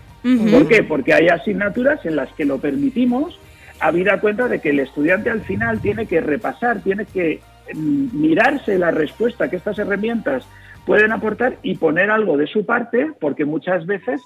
¿Por 0.51 0.67
qué? 0.67 0.83
Porque 0.83 1.13
hay 1.13 1.27
asignaturas 1.27 2.05
en 2.05 2.15
las 2.15 2.31
que 2.33 2.45
lo 2.45 2.57
permitimos, 2.57 3.39
habida 3.83 4.21
cuenta 4.21 4.47
de 4.47 4.61
que 4.61 4.69
el 4.69 4.79
estudiante 4.79 5.29
al 5.29 5.41
final 5.41 5.81
tiene 5.81 6.05
que 6.05 6.21
repasar, 6.21 6.81
tiene 6.81 7.05
que 7.05 7.41
mm, 7.73 8.17
mirarse 8.17 8.79
la 8.79 8.91
respuesta 8.91 9.49
que 9.49 9.57
estas 9.57 9.77
herramientas 9.77 10.47
pueden 10.85 11.11
aportar 11.11 11.57
y 11.63 11.75
poner 11.75 12.09
algo 12.09 12.37
de 12.37 12.47
su 12.47 12.65
parte, 12.65 13.11
porque 13.19 13.43
muchas 13.43 13.85
veces 13.85 14.21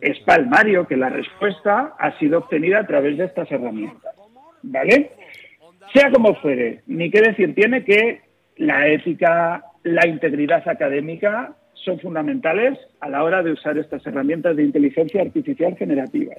es 0.00 0.18
palmario 0.20 0.88
que 0.88 0.96
la 0.96 1.08
respuesta 1.08 1.94
ha 1.98 2.18
sido 2.18 2.38
obtenida 2.38 2.80
a 2.80 2.86
través 2.86 3.16
de 3.16 3.26
estas 3.26 3.50
herramientas. 3.52 4.12
¿Vale? 4.62 5.12
Sea 5.94 6.10
como 6.10 6.34
fuere, 6.34 6.82
ni 6.88 7.08
qué 7.08 7.20
decir 7.20 7.54
tiene 7.54 7.84
que 7.84 8.22
la 8.56 8.88
ética, 8.88 9.62
la 9.84 10.06
integridad 10.08 10.68
académica 10.68 11.54
son 11.74 12.00
fundamentales 12.00 12.76
a 13.00 13.08
la 13.08 13.22
hora 13.22 13.44
de 13.44 13.52
usar 13.52 13.78
estas 13.78 14.04
herramientas 14.04 14.56
de 14.56 14.64
inteligencia 14.64 15.22
artificial 15.22 15.76
generativas. 15.76 16.38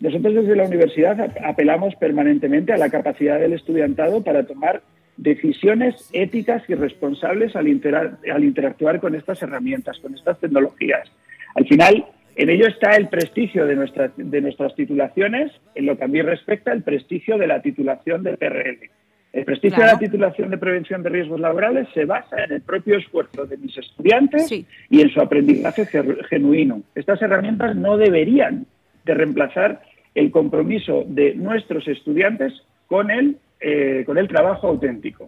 Nosotros 0.00 0.34
desde 0.34 0.56
la 0.56 0.64
universidad 0.64 1.20
ap- 1.20 1.36
apelamos 1.44 1.94
permanentemente 1.96 2.72
a 2.72 2.78
la 2.78 2.88
capacidad 2.90 3.38
del 3.38 3.52
estudiantado 3.52 4.22
para 4.24 4.44
tomar 4.46 4.82
decisiones 5.16 6.08
éticas 6.12 6.62
y 6.68 6.74
responsables 6.74 7.54
al, 7.54 7.68
intera- 7.68 8.18
al 8.32 8.42
interactuar 8.44 9.00
con 9.00 9.14
estas 9.14 9.42
herramientas, 9.42 9.98
con 10.00 10.14
estas 10.14 10.38
tecnologías. 10.40 11.10
Al 11.54 11.66
final, 11.66 12.06
en 12.36 12.48
ello 12.48 12.66
está 12.66 12.96
el 12.96 13.08
prestigio 13.08 13.66
de, 13.66 13.76
nuestras 13.76 14.12
de 14.16 14.40
nuestras 14.40 14.74
titulaciones, 14.74 15.52
en 15.74 15.86
lo 15.86 15.96
que 15.98 16.04
a 16.04 16.08
mí 16.08 16.22
respecta, 16.22 16.72
el 16.72 16.82
prestigio 16.82 17.36
de 17.36 17.46
la 17.46 17.60
titulación 17.60 18.22
de 18.22 18.36
PRL. 18.36 18.90
El 19.32 19.44
prestigio 19.44 19.76
Claro. 19.76 19.90
de 19.90 19.92
la 19.94 19.98
titulación 20.10 20.50
de 20.50 20.58
prevención 20.58 21.02
de 21.02 21.08
riesgos 21.10 21.38
laborales 21.38 21.86
se 21.94 22.04
basa 22.04 22.42
en 22.44 22.52
el 22.52 22.62
propio 22.62 22.96
esfuerzo 22.96 23.46
de 23.46 23.58
mis 23.58 23.76
estudiantes 23.76 24.48
Sí. 24.48 24.66
y 24.88 25.02
en 25.02 25.10
su 25.10 25.20
aprendizaje 25.20 25.86
ge- 25.86 26.16
genuino. 26.28 26.82
Estas 26.96 27.20
herramientas 27.22 27.76
no 27.76 27.96
deberían 27.96 28.66
de 29.04 29.14
reemplazar 29.14 29.82
el 30.14 30.30
compromiso 30.30 31.04
de 31.06 31.34
nuestros 31.34 31.86
estudiantes 31.88 32.52
con 32.86 33.10
el, 33.10 33.36
eh, 33.60 34.02
con 34.06 34.18
el 34.18 34.26
trabajo 34.28 34.68
auténtico. 34.68 35.24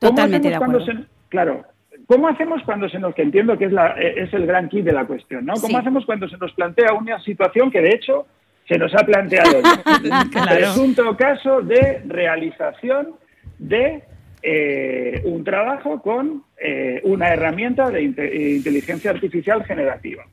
¿Cómo 0.00 0.10
Totalmente 0.14 0.48
de 0.48 0.54
acuerdo. 0.56 0.84
se- 0.84 0.92
claro, 1.28 1.64
¿cómo 2.06 2.26
hacemos 2.28 2.62
cuando 2.64 2.88
se 2.88 2.98
nos, 2.98 3.14
que 3.14 3.22
entiendo 3.22 3.56
que 3.56 3.66
es, 3.66 3.72
la, 3.72 3.94
eh, 4.00 4.14
es 4.24 4.32
el 4.34 4.46
gran 4.46 4.68
kit 4.68 4.84
de 4.84 4.92
la 4.92 5.04
cuestión, 5.06 5.46
¿no? 5.46 5.54
¿Cómo 5.54 5.68
Sí. 5.68 5.76
hacemos 5.76 6.04
cuando 6.04 6.28
se 6.28 6.36
nos 6.38 6.52
plantea 6.54 6.92
una 6.94 7.20
situación 7.20 7.70
que 7.70 7.80
de 7.80 7.90
hecho 7.90 8.26
se 8.68 8.78
nos 8.78 8.92
ha 8.94 9.04
planteado? 9.06 9.60
Claro. 10.32 10.56
Presunto 10.56 11.16
caso 11.16 11.60
de 11.62 12.02
realización 12.06 13.14
de 13.58 14.02
eh, 14.42 15.22
un 15.24 15.44
trabajo 15.44 16.02
con 16.02 16.42
eh, 16.60 17.00
una 17.04 17.28
herramienta 17.32 17.90
de 17.90 18.02
inte- 18.02 18.56
inteligencia 18.56 19.12
artificial 19.12 19.62
generativa. 19.64 20.24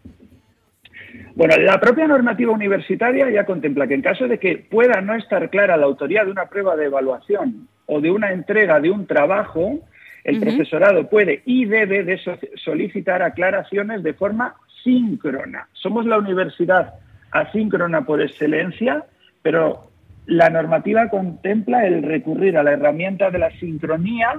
Bueno, 1.35 1.55
la 1.57 1.79
propia 1.79 2.07
normativa 2.07 2.51
universitaria 2.51 3.29
ya 3.29 3.45
contempla 3.45 3.87
que 3.87 3.93
en 3.93 4.01
caso 4.01 4.27
de 4.27 4.37
que 4.39 4.57
pueda 4.57 5.01
no 5.01 5.15
estar 5.15 5.49
clara 5.49 5.77
la 5.77 5.85
autoría 5.85 6.23
de 6.25 6.31
una 6.31 6.47
prueba 6.47 6.75
de 6.75 6.85
evaluación 6.85 7.67
o 7.85 8.01
de 8.01 8.11
una 8.11 8.31
entrega 8.31 8.79
de 8.79 8.91
un 8.91 9.07
trabajo, 9.07 9.79
el 10.23 10.39
profesorado 10.39 11.09
puede 11.09 11.41
y 11.45 11.65
debe 11.65 12.03
de 12.03 12.17
so- 12.17 12.37
solicitar 12.55 13.21
aclaraciones 13.23 14.03
de 14.03 14.13
forma 14.13 14.55
síncrona. 14.83 15.67
Somos 15.73 16.05
la 16.05 16.17
universidad 16.17 16.93
asíncrona 17.31 18.05
por 18.05 18.21
excelencia, 18.21 19.05
pero 19.41 19.89
la 20.25 20.49
normativa 20.49 21.09
contempla 21.09 21.87
el 21.87 22.03
recurrir 22.03 22.57
a 22.57 22.63
la 22.63 22.73
herramienta 22.73 23.31
de 23.31 23.39
la 23.39 23.51
sincronía 23.51 24.33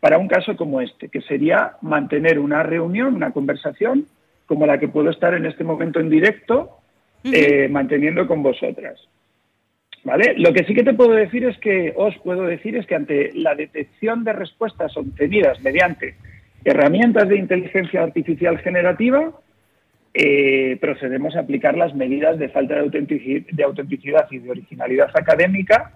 para 0.00 0.18
un 0.18 0.28
caso 0.28 0.56
como 0.56 0.80
este, 0.80 1.08
que 1.08 1.20
sería 1.22 1.72
mantener 1.80 2.38
una 2.38 2.62
reunión, 2.62 3.14
una 3.14 3.30
conversación, 3.30 4.06
como 4.52 4.66
la 4.66 4.76
que 4.78 4.88
puedo 4.88 5.08
estar 5.08 5.32
en 5.32 5.46
este 5.46 5.64
momento 5.64 5.98
en 5.98 6.10
directo, 6.10 6.76
eh, 7.24 7.68
manteniendo 7.70 8.26
con 8.26 8.42
vosotras. 8.42 9.00
¿Vale? 10.04 10.34
Lo 10.36 10.52
que 10.52 10.64
sí 10.64 10.74
que 10.74 10.82
te 10.82 10.92
puedo 10.92 11.12
decir 11.12 11.42
es 11.46 11.56
que, 11.56 11.94
os 11.96 12.14
puedo 12.18 12.42
decir 12.42 12.76
es 12.76 12.86
que 12.86 12.94
ante 12.94 13.30
la 13.32 13.54
detección 13.54 14.24
de 14.24 14.34
respuestas 14.34 14.94
obtenidas 14.94 15.58
mediante 15.62 16.16
herramientas 16.66 17.30
de 17.30 17.38
inteligencia 17.38 18.02
artificial 18.02 18.58
generativa, 18.58 19.32
eh, 20.12 20.76
procedemos 20.78 21.34
a 21.34 21.40
aplicar 21.40 21.74
las 21.78 21.94
medidas 21.94 22.38
de 22.38 22.50
falta 22.50 22.74
de, 22.74 22.82
autentici- 22.82 23.46
de 23.50 23.64
autenticidad 23.64 24.26
y 24.30 24.38
de 24.38 24.50
originalidad 24.50 25.08
académica, 25.14 25.92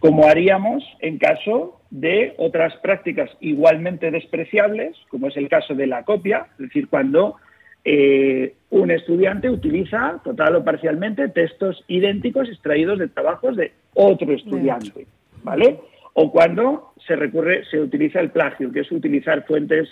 como 0.00 0.26
haríamos 0.26 0.82
en 0.98 1.18
caso 1.18 1.80
de 1.90 2.34
otras 2.38 2.74
prácticas 2.78 3.30
igualmente 3.38 4.10
despreciables, 4.10 4.96
como 5.10 5.28
es 5.28 5.36
el 5.36 5.48
caso 5.48 5.76
de 5.76 5.86
la 5.86 6.02
copia, 6.02 6.48
es 6.54 6.66
decir, 6.66 6.88
cuando 6.88 7.36
eh, 7.84 8.54
un 8.70 8.90
estudiante 8.90 9.48
utiliza 9.50 10.20
total 10.22 10.56
o 10.56 10.64
parcialmente 10.64 11.28
textos 11.28 11.82
idénticos 11.88 12.48
extraídos 12.48 12.98
de 12.98 13.08
trabajos 13.08 13.56
de 13.56 13.72
otro 13.94 14.32
estudiante, 14.32 15.06
¿vale? 15.42 15.80
O 16.14 16.30
cuando 16.30 16.92
se 17.06 17.16
recurre, 17.16 17.64
se 17.70 17.80
utiliza 17.80 18.20
el 18.20 18.30
plagio, 18.30 18.70
que 18.72 18.80
es 18.80 18.92
utilizar 18.92 19.46
fuentes 19.46 19.88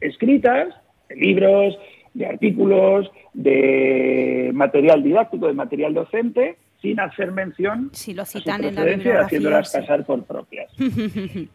escritas, 0.00 0.68
de 1.08 1.16
libros, 1.16 1.78
de 2.14 2.26
artículos, 2.26 3.10
de 3.34 4.50
material 4.54 5.02
didáctico, 5.02 5.46
de 5.46 5.52
material 5.52 5.94
docente, 5.94 6.56
sin 6.80 7.00
hacer 7.00 7.32
mención 7.32 7.90
Si 7.92 8.14
lo 8.14 8.22
a 8.22 8.24
su 8.24 8.38
citan 8.38 8.64
en 8.64 8.74
la 8.74 9.20
haciéndolas 9.20 9.70
sí. 9.70 9.78
pasar 9.78 10.04
por 10.04 10.24
propias. 10.24 10.72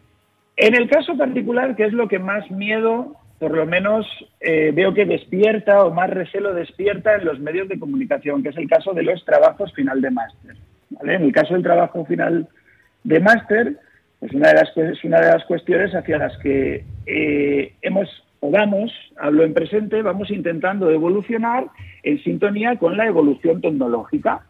En 0.56 0.76
el 0.76 0.88
caso 0.88 1.16
particular, 1.16 1.74
que 1.74 1.84
es 1.84 1.92
lo 1.92 2.06
que 2.06 2.20
más 2.20 2.48
miedo, 2.50 3.16
por 3.38 3.56
lo 3.56 3.66
menos 3.66 4.06
eh, 4.40 4.70
veo 4.74 4.94
que 4.94 5.04
despierta 5.04 5.84
o 5.84 5.92
más 5.92 6.10
recelo 6.10 6.54
despierta 6.54 7.16
en 7.16 7.24
los 7.24 7.40
medios 7.40 7.68
de 7.68 7.78
comunicación, 7.78 8.42
que 8.42 8.50
es 8.50 8.56
el 8.56 8.68
caso 8.68 8.92
de 8.92 9.02
los 9.02 9.24
trabajos 9.24 9.72
final 9.74 10.00
de 10.00 10.10
máster. 10.10 10.56
¿vale? 10.90 11.14
En 11.14 11.22
el 11.22 11.32
caso 11.32 11.54
del 11.54 11.62
trabajo 11.62 12.04
final 12.04 12.48
de 13.02 13.20
máster, 13.20 13.76
pues 14.20 14.32
una 14.32 14.48
de 14.48 14.54
las, 14.54 14.76
es 14.76 15.04
una 15.04 15.20
de 15.20 15.32
las 15.32 15.44
cuestiones 15.44 15.94
hacia 15.94 16.18
las 16.18 16.36
que 16.38 16.84
eh, 17.06 17.74
hemos 17.82 18.08
o 18.40 18.50
vamos, 18.50 18.92
hablo 19.16 19.42
en 19.42 19.54
presente, 19.54 20.02
vamos 20.02 20.30
intentando 20.30 20.90
evolucionar 20.90 21.64
en 22.02 22.22
sintonía 22.22 22.76
con 22.76 22.94
la 22.94 23.06
evolución 23.06 23.62
tecnológica. 23.62 24.44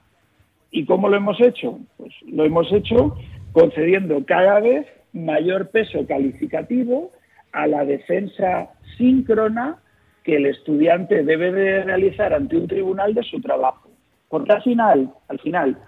¿Y 0.73 0.85
cómo 0.85 1.09
lo 1.09 1.17
hemos 1.17 1.41
hecho? 1.41 1.79
Pues 1.97 2.13
lo 2.27 2.45
hemos 2.45 2.73
hecho 2.73 3.17
concediendo 3.53 4.25
cada 4.27 4.59
vez 4.59 4.85
mayor 5.13 5.71
peso 5.71 6.05
calificativo 6.09 7.13
a 7.55 7.67
la 7.67 7.85
defensa 7.85 8.69
síncrona 8.99 9.77
que 10.25 10.37
el 10.37 10.47
estudiante 10.47 11.23
debe 11.23 11.53
de 11.53 11.85
realizar 11.85 12.35
ante 12.35 12.57
un 12.57 12.67
tribunal 12.67 13.15
de 13.15 13.23
su 13.23 13.41
trabajo. 13.41 13.89
Porque 14.29 14.53
al 14.53 14.63
final, 14.63 15.11
al 15.29 15.39
final, 15.39 15.79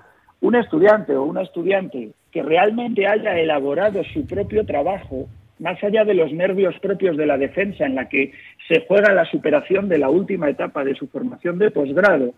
un 0.40 0.54
estudiante 0.54 1.16
o 1.16 1.24
una 1.24 1.42
estudiante 1.42 2.10
que 2.30 2.42
realmente 2.42 3.06
haya 3.06 3.38
elaborado 3.38 4.04
su 4.04 4.26
propio 4.26 4.64
trabajo, 4.64 5.26
más 5.58 5.82
allá 5.82 6.04
de 6.04 6.14
los 6.14 6.32
nervios 6.32 6.78
propios 6.80 7.16
de 7.16 7.26
la 7.26 7.38
defensa 7.38 7.84
en 7.84 7.94
la 7.94 8.08
que 8.08 8.32
se 8.68 8.84
juega 8.86 9.12
la 9.12 9.24
superación 9.24 9.88
de 9.88 9.98
la 9.98 10.10
última 10.10 10.48
etapa 10.48 10.84
de 10.84 10.94
su 10.94 11.08
formación 11.08 11.58
de 11.58 11.70
posgrado, 11.70 12.34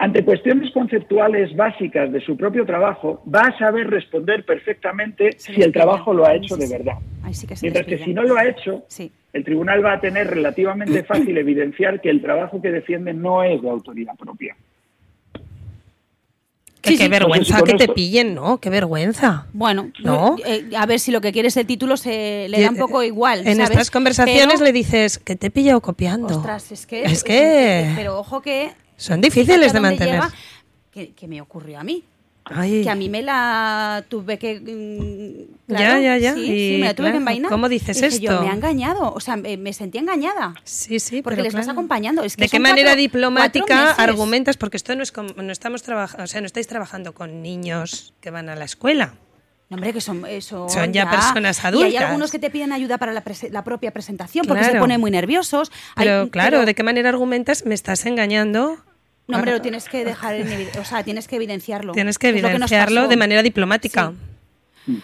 ante 0.00 0.24
cuestiones 0.24 0.70
conceptuales 0.72 1.54
básicas 1.56 2.12
de 2.12 2.20
su 2.20 2.36
propio 2.36 2.64
trabajo, 2.64 3.20
va 3.32 3.40
a 3.42 3.58
saber 3.58 3.88
responder 3.90 4.44
perfectamente 4.44 5.32
Se 5.38 5.54
si 5.54 5.62
el 5.62 5.72
trabajo 5.72 6.14
lo 6.14 6.24
ha 6.24 6.34
hecho 6.36 6.54
sí, 6.54 6.60
de 6.60 6.66
sí. 6.68 6.72
verdad. 6.72 6.94
Ahí 7.24 7.34
sí 7.34 7.46
que 7.48 7.56
se 7.56 7.66
Mientras 7.66 7.86
que 7.86 7.98
si 8.04 8.14
no 8.14 8.22
lo 8.22 8.36
ha 8.36 8.46
hecho, 8.46 8.84
Sí. 8.88 9.10
el 9.32 9.44
tribunal 9.44 9.84
va 9.84 9.94
a 9.94 10.00
tener 10.00 10.28
relativamente 10.28 11.02
fácil 11.02 11.36
evidenciar 11.36 12.00
que 12.00 12.10
el 12.10 12.22
trabajo 12.22 12.62
que 12.62 12.70
defiende 12.70 13.12
no 13.12 13.42
es 13.42 13.60
de 13.60 13.68
autoría 13.70 14.14
propia. 14.14 14.56
Que 16.80 16.90
qué 16.90 16.96
sí. 16.96 17.08
vergüenza 17.08 17.58
No 17.58 17.66
sé 17.66 17.72
si 17.72 17.76
que 17.76 17.86
te 17.88 17.92
pillen, 17.92 18.34
¿no? 18.36 18.58
Qué 18.58 18.70
vergüenza. 18.70 19.46
Bueno, 19.52 19.90
¿No? 20.04 20.36
eh, 20.46 20.70
a 20.76 20.86
ver 20.86 21.00
si 21.00 21.10
lo 21.10 21.20
que 21.20 21.32
quieres 21.32 21.56
el 21.56 21.66
título 21.66 21.96
se 21.96 22.46
le 22.48 22.62
da 22.62 22.70
un 22.70 22.76
poco 22.76 23.02
igual. 23.02 23.40
En 23.40 23.56
¿sabes? 23.56 23.70
estas 23.70 23.90
conversaciones 23.90 24.54
Pero, 24.54 24.64
le 24.64 24.72
dices 24.72 25.18
que 25.18 25.34
te 25.34 25.48
he 25.48 25.50
pillado 25.50 25.80
copiando. 25.80 26.36
Ostras, 26.36 26.70
es 26.70 26.86
que. 26.86 27.02
Es 27.02 27.24
que 27.24 27.92
Pero 27.96 28.16
ojo 28.18 28.40
que. 28.42 28.70
Son 28.98 29.22
difíciles 29.22 29.72
de 29.72 29.80
mantener. 29.80 30.20
que, 30.92 31.12
que 31.12 31.26
me 31.26 31.40
ocurrió 31.40 31.78
a 31.80 31.84
mí. 31.84 32.04
Ay. 32.50 32.82
Que 32.82 32.88
a 32.88 32.94
mí 32.94 33.10
me 33.10 33.20
la 33.20 34.02
tuve 34.08 34.38
que. 34.38 34.58
mm, 34.58 35.70
Ya, 35.70 35.76
claro, 35.76 36.00
ya, 36.00 36.16
ya. 36.16 36.32
Sí, 36.34 36.40
Y, 36.40 36.46
sí, 36.46 36.76
me 36.80 36.86
la 36.86 36.94
tuve 36.94 37.04
claro, 37.04 37.12
que 37.12 37.18
envainar. 37.18 37.50
¿cómo 37.50 37.68
dices 37.68 38.00
dije 38.00 38.20
yo, 38.20 38.30
esto? 38.32 38.42
me 38.42 38.48
ha 38.50 38.54
engañado. 38.54 39.12
O 39.12 39.20
sea, 39.20 39.36
me, 39.36 39.56
me 39.58 39.74
sentí 39.74 39.98
engañada. 39.98 40.54
Sí, 40.64 40.98
sí, 40.98 41.20
Porque 41.20 41.36
pero 41.36 41.44
les 41.44 41.52
vas 41.54 41.64
claro. 41.66 41.78
acompañando. 41.78 42.22
Es 42.24 42.36
que 42.36 42.44
¿De 42.44 42.48
qué 42.48 42.58
manera 42.58 42.88
cuatro- 42.90 43.00
diplomática 43.02 43.66
cuatro 43.96 44.02
argumentas? 44.04 44.56
Porque 44.56 44.78
esto 44.78 44.96
no 44.96 45.02
es 45.02 45.12
como- 45.12 45.34
no 45.34 45.52
estamos 45.52 45.82
trabajando, 45.82 46.24
o 46.24 46.26
sea, 46.26 46.40
no 46.40 46.46
estáis 46.46 46.66
trabajando 46.66 47.12
con 47.12 47.42
niños 47.42 48.14
que 48.22 48.30
van 48.30 48.48
a 48.48 48.56
la 48.56 48.64
escuela. 48.64 49.12
No, 49.68 49.74
hombre, 49.74 49.92
que 49.92 50.00
son, 50.00 50.24
eh, 50.24 50.40
son, 50.40 50.70
Son 50.70 50.90
ya 50.94 51.10
personas 51.10 51.58
Y 51.58 51.60
hay 51.60 51.68
adultas. 51.74 52.02
algunos 52.04 52.30
que 52.32 52.38
te 52.38 52.48
piden 52.48 52.72
ayuda 52.72 52.96
para 52.96 53.12
la, 53.12 53.22
prese- 53.22 53.50
la 53.50 53.62
propia 53.62 53.90
presentación 53.90 54.46
porque 54.46 54.64
se 54.64 54.70
Claro. 54.70 54.84
ponen 54.84 54.98
muy 54.98 55.10
nerviosos. 55.10 55.70
Hay- 55.96 56.06
Pero 56.06 56.30
claro, 56.30 56.50
pero- 56.52 56.64
¿de 56.64 56.74
qué 56.74 56.82
manera 56.82 57.10
argumentas? 57.10 57.66
Me 57.66 57.74
estás 57.74 58.06
engañando. 58.06 58.78
No, 59.28 59.36
hombre, 59.36 59.52
lo 59.52 59.60
tienes 59.60 59.88
que 59.90 60.06
dejar 60.06 60.36
en 60.36 60.68
o 60.80 60.84
sea, 60.84 61.04
tienes 61.04 61.28
que 61.28 61.36
evidenciarlo. 61.36 61.92
Tienes 61.92 62.18
que 62.18 62.30
evidenciarlo 62.30 63.08
de 63.08 63.16
manera 63.18 63.42
diplomática. 63.42 64.12
Sí. 64.12 64.27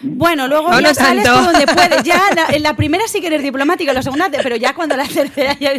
Bueno, 0.03 0.49
luego 0.49 0.71
No, 0.71 0.81
ya 0.81 0.89
no 0.89 0.95
sales 0.95 1.25
tanto. 1.25 1.53
donde 1.53 1.67
puedes. 1.67 2.03
Ya 2.05 2.21
la, 2.35 2.47
en 2.57 2.63
la 2.63 2.75
primera 2.75 3.07
sí 3.07 3.21
que 3.21 3.27
eres 3.29 3.43
diplomática, 3.43 3.91
en 3.91 3.95
la 3.97 4.03
segunda, 4.03 4.29
pero 4.43 4.57
ya 4.57 4.75
cuando 4.75 4.97
la 4.97 5.05
tercera 5.09 5.57
ya 5.61 5.73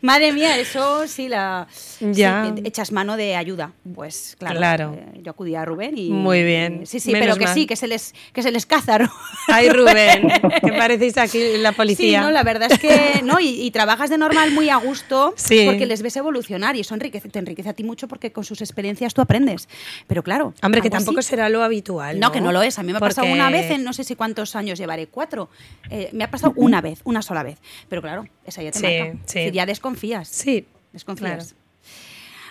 madre 0.00 0.32
mía, 0.32 0.56
eso 0.58 1.06
sí 1.08 1.28
la 1.28 1.66
Ya. 2.00 2.52
sí, 2.56 2.62
echas 2.64 2.92
mano 2.92 3.16
de 3.16 3.36
ayuda. 3.36 3.72
Pues 3.94 4.36
claro, 4.38 4.56
Claro. 4.58 4.94
eh, 4.96 5.20
yo 5.22 5.30
acudí 5.32 5.54
a 5.54 5.64
Rubén 5.64 5.98
y 5.98 6.10
Muy 6.10 6.42
bien. 6.44 6.86
Sí, 6.86 7.00
sí, 7.00 7.12
Menos 7.12 7.26
pero 7.26 7.38
que 7.38 7.44
mal. 7.46 7.54
sí, 7.54 7.66
que 7.66 7.76
se 7.76 7.86
les 7.88 8.14
que 8.32 8.42
se 8.42 8.50
les 8.50 8.66
cázaro. 8.66 9.10
Ay, 9.48 9.68
Rubén, 9.68 10.28
que 10.62 10.72
parecéis 10.72 11.18
aquí 11.18 11.56
la 11.58 11.70
Sí, 11.70 11.76
policía. 11.76 12.20
no, 12.22 12.30
la 12.30 12.42
verdad 12.42 12.70
es 12.70 12.78
que 12.78 13.20
no, 13.24 13.40
y, 13.40 13.62
y 13.62 13.70
trabajas 13.70 14.10
de 14.10 14.18
normal 14.18 14.52
muy 14.52 14.68
a 14.70 14.76
gusto 14.76 15.34
Sí. 15.36 15.64
porque 15.66 15.86
les 15.86 16.02
ves 16.02 16.16
evolucionar 16.16 16.76
y 16.76 16.80
eso 16.80 16.94
enriquece, 16.94 17.28
te 17.28 17.38
enriquece 17.38 17.68
a 17.68 17.72
ti 17.72 17.84
mucho 17.84 18.06
porque 18.08 18.32
con 18.32 18.44
sus 18.44 18.60
experiencias 18.60 19.12
tú 19.14 19.20
aprendes. 19.22 19.68
Pero 20.06 20.22
claro, 20.22 20.54
Hombre, 20.62 20.80
que 20.82 20.90
tampoco 20.90 21.18
así- 21.20 21.28
será 21.30 21.48
lo 21.48 21.62
habitual. 21.62 22.18
No, 22.20 22.30
que 22.32 22.40
no 22.40 22.52
lo 22.52 22.62
es. 22.62 22.78
A 22.78 22.82
mí 22.82 22.92
me 22.92 22.98
ha 22.98 23.00
pasado 23.00 23.26
una 23.48 23.50
vez 23.50 23.70
en 23.70 23.84
no 23.84 23.92
sé 23.92 24.04
si 24.04 24.14
cuántos 24.16 24.54
años 24.56 24.78
llevaré, 24.78 25.06
cuatro. 25.08 25.48
Eh, 25.90 26.10
me 26.12 26.24
ha 26.24 26.30
pasado 26.30 26.52
una 26.56 26.80
vez, 26.80 27.00
una 27.04 27.22
sola 27.22 27.42
vez. 27.42 27.58
Pero 27.88 28.02
claro, 28.02 28.26
esa 28.44 28.62
ya 28.62 28.70
te 28.72 28.78
Sí, 28.78 28.84
marca. 28.84 29.12
sí. 29.12 29.18
Es 29.26 29.34
decir, 29.34 29.52
ya 29.52 29.66
desconfías. 29.66 30.28
Sí, 30.28 30.66
Desconfías. 30.92 31.30
claro. 31.48 31.60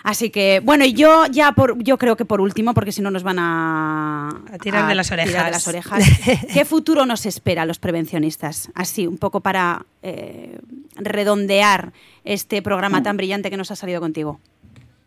Así 0.02 0.30
que, 0.30 0.60
bueno, 0.64 0.86
y 0.86 0.94
yo 0.94 1.26
ya 1.26 1.52
por, 1.52 1.76
yo 1.84 1.98
creo 1.98 2.16
que 2.16 2.24
por 2.24 2.40
último, 2.40 2.72
porque 2.72 2.90
si 2.90 3.02
no 3.02 3.10
nos 3.10 3.22
van 3.22 3.38
a, 3.38 4.28
A 4.50 4.56
tirar 4.58 4.88
de 4.88 4.94
las 4.94 5.10
tirar 5.10 5.26
de 5.28 5.34
orejas. 5.34 5.50
las 5.52 5.68
orejas. 5.68 6.04
¿Qué 6.54 6.64
futuro 6.64 7.04
nos 7.04 7.26
espera 7.26 7.62
a 7.62 7.66
los 7.66 7.78
prevencionistas? 7.78 8.70
Así, 8.74 9.06
un 9.06 9.18
poco 9.18 9.40
para 9.40 9.84
eh, 10.02 10.58
redondear 10.96 11.92
este 12.24 12.62
programa 12.62 13.02
tan 13.02 13.18
brillante 13.18 13.50
que 13.50 13.58
nos 13.58 13.70
ha 13.72 13.76
salido 13.76 14.00
contigo. 14.00 14.40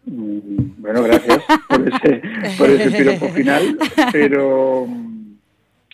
Mm, 0.05 0.81
Bueno, 0.81 1.01
gracias 1.01 1.41
por 1.69 1.87
ese, 1.87 2.21
por 2.57 2.69
ese 2.69 2.91
piropo 2.91 3.29
final, 3.29 3.77
pero 4.11 4.85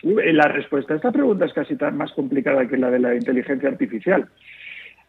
la 0.03 0.47
respuesta 0.47 0.93
a 0.93 0.97
esta 0.97 1.11
pregunta 1.11 1.45
es 1.45 1.53
casi 1.53 1.75
tan 1.75 1.97
más 1.97 2.11
complicada 2.13 2.67
que 2.67 2.77
la 2.77 2.89
de 2.89 2.99
la 2.99 3.15
inteligencia 3.15 3.69
artificial. 3.69 4.27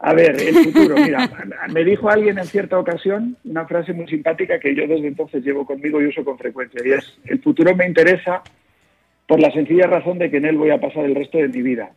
A 0.01 0.15
ver, 0.15 0.41
el 0.41 0.55
futuro, 0.55 0.97
mira, 0.97 1.31
me 1.73 1.85
dijo 1.85 2.09
alguien 2.09 2.39
en 2.39 2.47
cierta 2.47 2.79
ocasión 2.79 3.37
una 3.45 3.67
frase 3.67 3.93
muy 3.93 4.09
simpática 4.09 4.59
que 4.59 4.75
yo 4.75 4.87
desde 4.87 5.07
entonces 5.09 5.45
llevo 5.45 5.67
conmigo 5.67 6.01
y 6.01 6.07
uso 6.07 6.25
con 6.25 6.39
frecuencia, 6.39 6.81
y 6.85 6.93
es, 6.93 7.19
el 7.27 7.41
futuro 7.43 7.77
me 7.77 7.87
interesa 7.87 8.43
por 9.27 9.41
la 9.41 9.51
sencilla 9.53 9.87
razón 9.87 10.19
de 10.19 10.31
que 10.31 10.39
en 10.39 10.47
él 10.47 10.57
voy 10.57 10.71
a 10.71 10.81
pasar 10.81 11.05
el 11.05 11.15
resto 11.15 11.39
de 11.39 11.49
mi 11.49 11.63
vida. 11.63 11.91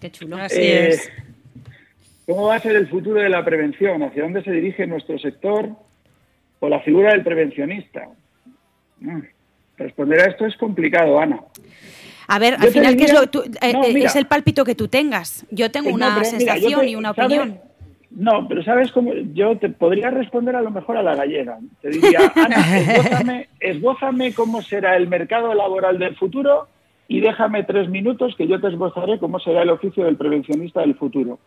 Qué 0.00 0.10
chulo. 0.10 0.36
Así 0.36 0.60
Eh, 0.60 0.88
es. 0.88 1.10
¿Cómo 2.26 2.48
va 2.48 2.56
a 2.56 2.60
ser 2.60 2.76
el 2.76 2.88
futuro 2.88 3.20
de 3.20 3.28
la 3.28 3.44
prevención? 3.44 4.02
¿Hacia 4.02 4.24
dónde 4.24 4.42
se 4.42 4.50
dirige 4.50 4.86
nuestro 4.86 5.18
sector? 5.18 5.70
¿O 6.60 6.68
la 6.68 6.80
figura 6.80 7.12
del 7.12 7.22
prevencionista? 7.22 8.08
Mm, 9.00 9.20
Responder 9.78 10.20
a 10.20 10.30
esto 10.30 10.46
es 10.46 10.56
complicado, 10.56 11.18
Ana. 11.18 11.40
A 12.28 12.38
ver, 12.38 12.54
al 12.54 12.68
final, 12.68 12.96
¿qué 12.96 13.04
es, 13.04 13.10
diría- 13.10 13.20
lo, 13.20 13.26
tú- 13.28 13.42
eh, 13.60 13.72
No, 13.72 13.84
eh, 13.84 13.92
mira. 13.92 14.06
es 14.06 14.16
el 14.16 14.26
pálpito 14.26 14.64
que 14.64 14.74
tú 14.74 14.88
tengas. 14.88 15.44
Yo 15.50 15.70
tengo 15.70 15.88
Eh, 15.88 15.92
no, 15.92 15.96
una 15.96 16.06
pero 16.14 16.20
mira, 16.20 16.30
yo 16.32 16.38
sensación 16.38 16.80
te- 16.80 16.88
y 16.88 16.94
una 16.96 17.12
¿sabes? 17.14 17.38
opinión. 17.38 17.60
No, 18.14 18.46
pero 18.46 18.62
¿sabes 18.62 18.92
cómo? 18.92 19.12
Yo 19.32 19.56
te 19.56 19.70
podría 19.70 20.10
responder 20.10 20.54
a 20.54 20.60
lo 20.60 20.70
mejor 20.70 20.98
a 20.98 21.02
la 21.02 21.14
gallega. 21.14 21.58
Te 21.80 21.88
diría, 21.88 22.30
Ana, 22.34 22.78
esbózame, 22.78 23.48
esbózame 23.60 24.34
cómo 24.34 24.60
será 24.62 24.96
el 24.96 25.08
mercado 25.08 25.54
laboral 25.54 25.98
del 25.98 26.14
futuro 26.16 26.68
y 27.08 27.20
déjame 27.20 27.64
tres 27.64 27.88
minutos 27.88 28.34
que 28.36 28.46
yo 28.46 28.60
te 28.60 28.68
esbozaré 28.68 29.18
cómo 29.18 29.38
será 29.40 29.62
el 29.62 29.70
oficio 29.70 30.04
del 30.04 30.16
prevencionista 30.16 30.80
del 30.80 30.94
futuro. 30.94 31.38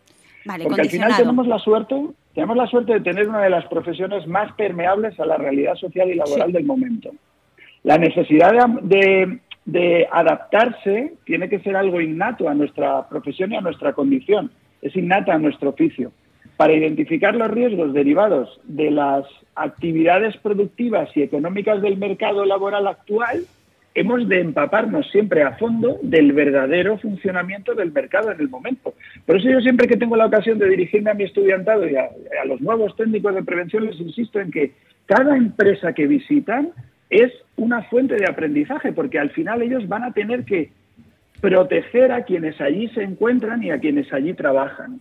Vale, 0.44 0.64
Porque 0.64 0.80
al 0.82 0.90
final 0.90 1.16
tenemos 1.16 1.46
la 1.46 1.58
suerte, 1.58 1.94
tenemos 2.34 2.56
la 2.56 2.66
suerte 2.66 2.94
de 2.94 3.00
tener 3.00 3.28
una 3.28 3.42
de 3.42 3.50
las 3.50 3.64
profesiones 3.66 4.26
más 4.26 4.52
permeables 4.54 5.18
a 5.20 5.26
la 5.26 5.36
realidad 5.36 5.74
social 5.76 6.08
y 6.10 6.14
laboral 6.14 6.52
del 6.52 6.64
momento. 6.64 7.10
La 7.84 7.98
necesidad 7.98 8.52
de, 8.52 8.96
de- 8.96 9.38
de 9.66 10.06
adaptarse 10.10 11.14
tiene 11.24 11.48
que 11.48 11.58
ser 11.58 11.76
algo 11.76 12.00
innato 12.00 12.48
a 12.48 12.54
nuestra 12.54 13.08
profesión 13.08 13.52
y 13.52 13.56
a 13.56 13.60
nuestra 13.60 13.92
condición, 13.92 14.50
es 14.80 14.94
innata 14.96 15.34
a 15.34 15.38
nuestro 15.38 15.70
oficio. 15.70 16.12
Para 16.56 16.72
identificar 16.72 17.34
los 17.34 17.50
riesgos 17.50 17.92
derivados 17.92 18.60
de 18.64 18.90
las 18.90 19.26
actividades 19.56 20.36
productivas 20.38 21.10
y 21.14 21.22
económicas 21.22 21.82
del 21.82 21.98
mercado 21.98 22.44
laboral 22.46 22.86
actual, 22.86 23.44
hemos 23.94 24.28
de 24.28 24.40
empaparnos 24.40 25.10
siempre 25.10 25.42
a 25.42 25.56
fondo 25.56 25.98
del 26.02 26.32
verdadero 26.32 26.98
funcionamiento 26.98 27.74
del 27.74 27.92
mercado 27.92 28.30
en 28.30 28.40
el 28.40 28.48
momento. 28.48 28.94
Por 29.26 29.38
eso 29.38 29.50
yo 29.50 29.60
siempre 29.60 29.88
que 29.88 29.96
tengo 29.96 30.16
la 30.16 30.26
ocasión 30.26 30.58
de 30.58 30.68
dirigirme 30.68 31.10
a 31.10 31.14
mi 31.14 31.24
estudiantado 31.24 31.88
y 31.88 31.96
a, 31.96 32.04
a 32.04 32.46
los 32.46 32.60
nuevos 32.60 32.94
técnicos 32.96 33.34
de 33.34 33.42
prevención 33.42 33.84
les 33.84 33.98
insisto 33.98 34.38
en 34.38 34.50
que 34.50 34.72
cada 35.06 35.36
empresa 35.36 35.92
que 35.92 36.06
visitan 36.06 36.72
es 37.10 37.32
una 37.56 37.82
fuente 37.84 38.16
de 38.16 38.26
aprendizaje, 38.26 38.92
porque 38.92 39.18
al 39.18 39.30
final 39.30 39.62
ellos 39.62 39.86
van 39.88 40.04
a 40.04 40.12
tener 40.12 40.44
que 40.44 40.70
proteger 41.40 42.12
a 42.12 42.24
quienes 42.24 42.60
allí 42.60 42.88
se 42.88 43.02
encuentran 43.02 43.62
y 43.62 43.70
a 43.70 43.78
quienes 43.78 44.12
allí 44.12 44.34
trabajan. 44.34 45.00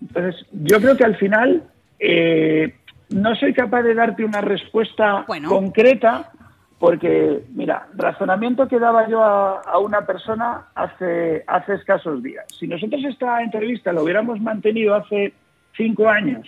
Entonces, 0.00 0.46
yo 0.52 0.80
creo 0.80 0.96
que 0.96 1.04
al 1.04 1.16
final 1.16 1.62
eh, 1.98 2.74
no 3.10 3.34
soy 3.36 3.52
capaz 3.52 3.82
de 3.82 3.94
darte 3.94 4.24
una 4.24 4.40
respuesta 4.40 5.24
Bueno. 5.26 5.48
concreta 5.48 6.30
porque, 6.78 7.42
mira, 7.54 7.88
razonamiento 7.94 8.68
que 8.68 8.78
daba 8.78 9.08
yo 9.08 9.22
a, 9.24 9.60
a 9.62 9.78
una 9.78 10.04
persona 10.06 10.66
hace, 10.74 11.42
hace 11.46 11.74
escasos 11.74 12.22
días. 12.22 12.44
Si 12.58 12.66
nosotros 12.68 13.02
esta 13.04 13.42
entrevista 13.42 13.92
la 13.92 14.02
hubiéramos 14.02 14.40
mantenido 14.40 14.94
hace 14.94 15.32
cinco 15.74 16.08
años 16.08 16.46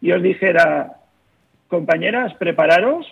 y 0.00 0.12
os 0.12 0.22
dijera, 0.22 0.92
compañeras, 1.66 2.34
prepararos 2.34 3.04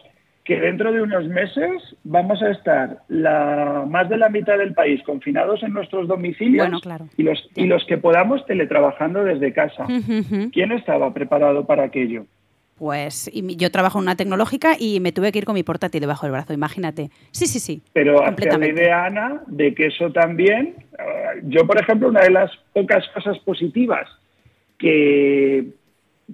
que 0.46 0.60
dentro 0.60 0.92
de 0.92 1.02
unos 1.02 1.26
meses 1.26 1.82
vamos 2.04 2.40
a 2.40 2.50
estar 2.52 3.02
la, 3.08 3.84
más 3.88 4.08
de 4.08 4.16
la 4.16 4.28
mitad 4.28 4.56
del 4.56 4.74
país 4.74 5.02
confinados 5.02 5.60
en 5.64 5.72
nuestros 5.72 6.06
domicilios 6.06 6.64
Bueno, 6.64 6.80
claro. 6.80 7.08
y, 7.16 7.24
los, 7.24 7.50
y 7.56 7.66
los 7.66 7.84
que 7.84 7.98
podamos 7.98 8.46
teletrabajando 8.46 9.24
desde 9.24 9.52
casa. 9.52 9.86
¿Quién 10.52 10.70
estaba 10.70 11.12
preparado 11.12 11.66
para 11.66 11.82
aquello? 11.84 12.26
Pues 12.78 13.28
y 13.32 13.56
yo 13.56 13.72
trabajo 13.72 13.98
en 13.98 14.02
una 14.02 14.16
tecnológica 14.16 14.76
y 14.78 15.00
me 15.00 15.10
tuve 15.10 15.32
que 15.32 15.38
ir 15.38 15.46
con 15.46 15.54
mi 15.54 15.64
portátil 15.64 16.00
debajo 16.00 16.26
del 16.26 16.32
brazo, 16.32 16.52
imagínate. 16.52 17.10
Sí, 17.32 17.46
sí, 17.46 17.58
sí. 17.58 17.82
Pero 17.92 18.22
hacia 18.22 18.56
la 18.56 18.68
idea, 18.68 19.04
Ana, 19.04 19.42
de 19.46 19.74
que 19.74 19.86
eso 19.86 20.12
también, 20.12 20.74
eh, 20.98 21.42
yo 21.44 21.66
por 21.66 21.80
ejemplo, 21.80 22.08
una 22.08 22.20
de 22.20 22.30
las 22.30 22.52
pocas 22.72 23.04
cosas 23.08 23.38
positivas 23.40 24.06
que, 24.78 25.72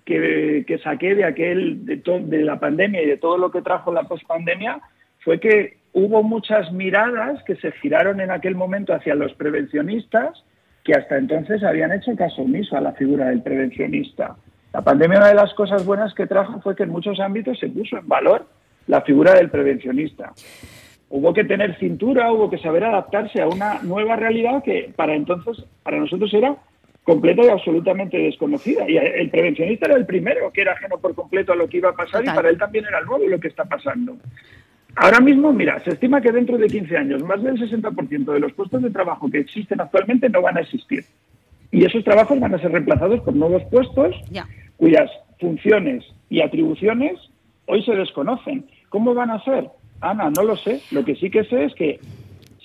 que, 0.04 0.80
saqué 0.82 1.14
de 1.14 1.24
aquel, 1.24 1.84
de 1.84 2.42
la 2.42 2.58
pandemia 2.58 3.02
y 3.02 3.06
de 3.06 3.16
todo 3.16 3.38
lo 3.38 3.50
que 3.50 3.62
trajo 3.62 3.92
la 3.92 4.04
pospandemia, 4.04 4.80
fue 5.20 5.38
que 5.38 5.78
hubo 5.92 6.22
muchas 6.22 6.72
miradas 6.72 7.42
que 7.44 7.56
se 7.56 7.72
giraron 7.72 8.20
en 8.20 8.30
aquel 8.30 8.54
momento 8.54 8.94
hacia 8.94 9.14
los 9.14 9.32
prevencionistas 9.34 10.44
que 10.84 10.94
hasta 10.94 11.16
entonces 11.16 11.62
habían 11.62 11.92
hecho 11.92 12.16
caso 12.16 12.42
omiso 12.42 12.76
a 12.76 12.80
la 12.80 12.92
figura 12.92 13.28
del 13.28 13.42
prevencionista. 13.42 14.36
La 14.72 14.80
pandemia, 14.80 15.18
una 15.18 15.28
de 15.28 15.34
las 15.34 15.54
cosas 15.54 15.84
buenas 15.84 16.12
que 16.14 16.26
trajo 16.26 16.60
fue 16.60 16.74
que 16.74 16.82
en 16.82 16.90
muchos 16.90 17.20
ámbitos 17.20 17.58
se 17.58 17.68
puso 17.68 17.98
en 17.98 18.08
valor 18.08 18.46
la 18.88 19.02
figura 19.02 19.34
del 19.34 19.48
prevencionista 19.48 20.32
hubo 21.12 21.34
que 21.34 21.44
tener 21.44 21.78
cintura, 21.78 22.32
hubo 22.32 22.48
que 22.50 22.58
saber 22.58 22.84
adaptarse 22.84 23.40
a 23.40 23.46
una 23.46 23.82
nueva 23.82 24.16
realidad 24.16 24.62
que 24.64 24.92
para 24.96 25.14
entonces, 25.14 25.62
para 25.82 25.98
nosotros 25.98 26.32
era 26.32 26.56
completa 27.04 27.42
y 27.44 27.48
absolutamente 27.48 28.16
desconocida. 28.18 28.88
Y 28.88 28.96
el 28.96 29.30
prevencionista 29.30 29.86
era 29.86 29.96
el 29.96 30.06
primero 30.06 30.52
que 30.52 30.60
era 30.62 30.72
ajeno 30.72 30.98
por 30.98 31.14
completo 31.14 31.52
a 31.52 31.56
lo 31.56 31.68
que 31.68 31.78
iba 31.78 31.90
a 31.90 31.94
pasar 31.96 32.20
Total. 32.20 32.34
y 32.34 32.36
para 32.36 32.48
él 32.50 32.58
también 32.58 32.84
era 32.86 33.00
nuevo 33.02 33.26
lo 33.28 33.40
que 33.40 33.48
está 33.48 33.64
pasando. 33.64 34.16
Ahora 34.94 35.20
mismo, 35.20 35.52
mira, 35.52 35.80
se 35.84 35.90
estima 35.90 36.20
que 36.20 36.30
dentro 36.32 36.58
de 36.58 36.66
15 36.68 36.96
años 36.96 37.22
más 37.22 37.42
del 37.42 37.58
60% 37.58 38.32
de 38.32 38.40
los 38.40 38.52
puestos 38.52 38.82
de 38.82 38.90
trabajo 38.90 39.30
que 39.30 39.38
existen 39.38 39.80
actualmente 39.80 40.28
no 40.28 40.42
van 40.42 40.58
a 40.58 40.60
existir. 40.60 41.04
Y 41.70 41.84
esos 41.84 42.04
trabajos 42.04 42.38
van 42.38 42.54
a 42.54 42.58
ser 42.58 42.70
reemplazados 42.72 43.20
por 43.20 43.34
nuevos 43.34 43.62
puestos 43.70 44.14
Ya. 44.30 44.46
cuyas 44.76 45.10
funciones 45.40 46.04
y 46.28 46.42
atribuciones 46.42 47.18
hoy 47.66 47.82
se 47.84 47.94
desconocen. 47.94 48.66
¿Cómo 48.90 49.14
van 49.14 49.30
a 49.30 49.42
ser? 49.42 49.68
Ana, 50.02 50.30
no 50.30 50.42
lo 50.44 50.56
sé. 50.56 50.80
Lo 50.90 51.04
que 51.04 51.16
sí 51.16 51.30
que 51.30 51.44
sé 51.44 51.64
es 51.64 51.74
que, 51.74 51.98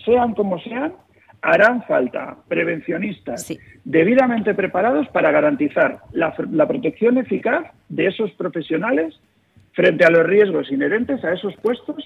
sean 0.03 0.33
como 0.33 0.59
sean, 0.59 0.93
harán 1.41 1.83
falta 1.83 2.37
prevencionistas 2.47 3.43
Sí. 3.43 3.57
debidamente 3.85 4.53
preparados 4.53 5.07
para 5.09 5.31
garantizar 5.31 5.99
la, 6.11 6.33
la 6.51 6.67
protección 6.67 7.17
eficaz 7.17 7.65
de 7.89 8.07
esos 8.07 8.31
profesionales 8.31 9.15
frente 9.73 10.03
a 10.05 10.09
los 10.09 10.25
riesgos 10.25 10.71
inherentes 10.71 11.23
a 11.23 11.33
esos 11.33 11.55
puestos 11.57 12.03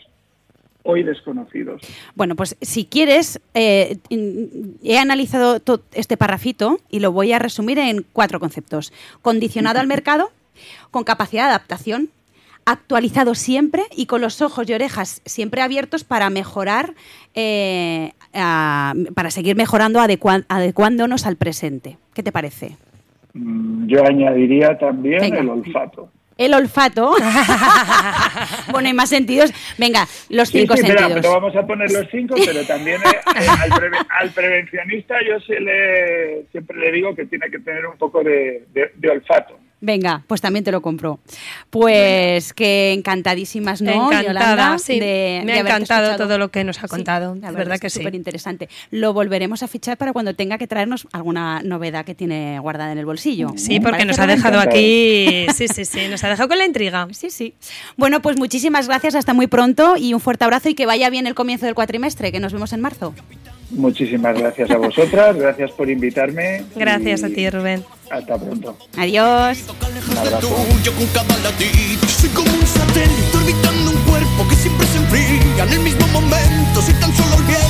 hoy 0.84 1.04
desconocidos. 1.04 1.82
Bueno, 2.16 2.36
pues 2.36 2.58
si 2.60 2.86
quieres, 2.86 3.40
eh, 3.54 3.98
he 4.84 4.98
analizado 4.98 5.60
to- 5.60 5.84
este 5.94 6.18
parrafito 6.18 6.80
y 6.90 7.00
lo 7.00 7.12
voy 7.12 7.32
a 7.34 7.40
resumir 7.40 7.78
en 7.80 8.04
cuatro 8.14 8.40
conceptos. 8.40 8.92
Condicionado 9.22 9.80
al 9.80 9.88
mercado, 9.96 10.32
con 10.90 11.04
capacidad 11.04 11.44
de 11.44 11.50
adaptación, 11.50 12.10
actualizado 12.66 13.34
siempre 13.36 13.84
y 13.96 14.06
con 14.06 14.22
los 14.22 14.42
ojos 14.42 14.70
y 14.70 14.74
orejas 14.74 15.22
siempre 15.26 15.62
abiertos 15.62 16.04
para 16.04 16.30
mejorar, 16.30 16.94
eh, 17.36 18.12
a- 18.34 18.94
para 19.16 19.32
seguir 19.32 19.56
mejorando, 19.56 20.00
adecua- 20.00 20.46
adecuándonos 20.50 21.26
al 21.26 21.36
presente. 21.38 21.98
¿Qué 22.14 22.24
te 22.24 22.32
parece? 22.32 22.76
Mm, 23.34 23.88
Yo 23.88 24.06
añadiría 24.06 24.78
también 24.78 25.22
Venga. 25.22 25.40
el 25.40 25.50
olfato. 25.50 26.10
El 26.38 26.54
olfato. 26.56 27.12
bueno, 27.20 28.72
pone 28.72 28.94
más 28.94 29.10
sentidos. 29.10 29.54
Venga, 29.78 30.08
los 30.30 30.50
Sí, 30.50 30.60
cinco 30.62 30.76
sí, 30.76 30.82
sentidos. 30.84 31.12
pero 31.14 31.32
vamos 31.34 31.56
a 31.56 31.66
poner 31.68 31.92
los 31.92 32.08
cinco, 32.10 32.36
pero 32.44 32.66
también 32.66 33.00
eh, 33.02 33.42
eh, 33.42 33.48
al, 33.48 33.70
preve- 33.70 34.06
al 34.20 34.30
prevencionista 34.32 35.16
yo 35.28 35.40
se 35.42 35.60
le- 35.60 36.46
siempre 36.52 36.78
le 36.78 36.92
digo 36.92 37.14
que 37.16 37.26
tiene 37.26 37.50
que 37.52 37.60
tener 37.60 37.86
un 37.86 37.98
poco 37.98 38.24
de, 38.24 38.66
de- 38.74 38.92
de 38.96 39.10
olfato. 39.10 39.60
Venga, 39.84 40.24
pues 40.28 40.42
también 40.42 40.64
te 40.64 40.72
lo 40.72 40.82
compro. 40.82 41.20
Pues 41.72 42.54
que 42.54 42.94
encantadísimas, 42.94 43.82
¿no? 43.82 43.92
Encantada, 43.92 44.22
Yolanda, 44.24 44.78
sí. 44.78 45.00
de- 45.00 45.42
Me 45.44 45.54
de 45.54 45.58
ha 45.58 45.62
encantado 45.62 46.04
escuchado. 46.12 46.28
todo 46.28 46.38
lo 46.38 46.52
que 46.52 46.64
nos 46.64 46.78
ha 46.78 46.82
Sí, 46.84 46.88
contado. 46.88 47.36
la 47.42 47.50
de 47.52 47.58
verdad 47.58 47.80
que 47.80 47.88
es 47.88 47.94
sí. 47.94 48.00
súper 48.00 48.14
interesante. 48.14 48.70
Lo 48.92 49.12
volveremos 49.14 49.64
a 49.64 49.68
fichar 49.68 49.98
para 49.98 50.14
cuando 50.14 50.36
tenga 50.36 50.58
que 50.60 50.68
traernos 50.68 51.08
alguna 51.12 51.62
novedad 51.64 52.06
que 52.06 52.14
tiene 52.14 52.60
guardada 52.60 52.92
en 52.92 53.00
el 53.00 53.06
bolsillo. 53.06 53.54
Sí, 53.56 53.80
¿Me 53.80 53.88
porque 53.90 54.06
nos 54.06 54.20
ha 54.20 54.28
dejado 54.28 54.60
aquí. 54.60 55.48
Sí, 55.56 55.68
sí, 55.68 55.86
sí, 55.86 56.08
nos 56.10 56.24
ha 56.24 56.30
dejado 56.30 56.48
con 56.48 56.58
la 56.60 56.66
intriga. 56.66 57.08
Sí, 57.22 57.30
sí. 57.32 57.54
Bueno, 57.98 58.22
pues 58.22 58.38
muchísimas 58.38 58.88
gracias, 58.88 59.16
hasta 59.16 59.34
muy 59.34 59.48
pronto 59.48 59.96
y 59.98 60.14
un 60.14 60.20
fuerte 60.20 60.44
abrazo 60.44 60.70
y 60.70 60.76
que 60.76 60.86
vaya 60.86 61.10
bien 61.10 61.28
el 61.28 61.36
comienzo 61.36 61.66
del 61.66 61.76
cuatrimestre, 61.76 62.32
que 62.32 62.40
nos 62.40 62.54
vemos 62.54 62.74
en 62.74 62.82
marzo. 62.82 63.14
Muchísimas 63.72 64.38
gracias 64.38 64.70
a 64.72 64.78
vosotras, 64.78 65.36
gracias 65.38 65.72
por 65.72 65.90
invitarme. 65.90 66.64
Gracias 66.76 67.22
y 67.22 67.26
a 67.26 67.30
ti, 67.30 67.50
Rubén. 67.50 67.84
Hasta 68.12 68.38
pronto. 68.38 68.78
Adiós. 68.98 69.60
Tuyo 70.42 70.94
con 70.96 71.08
cada 71.08 71.38
latido. 71.40 72.08
Soy 72.10 72.30
como 72.30 72.52
un 72.52 72.68
satélite 72.68 73.38
orbitando 73.38 73.92
un 73.92 73.98
cuerpo 74.04 74.48
que 74.50 74.56
siempre 74.56 74.86
se 74.88 74.98
enfría 74.98 75.64
en 75.64 75.74
el 75.74 75.80
mismo 75.80 76.06
momento. 76.08 76.82
Si 76.82 76.94
tan 76.94 77.16
solo 77.16 77.36
olvido 77.36 77.62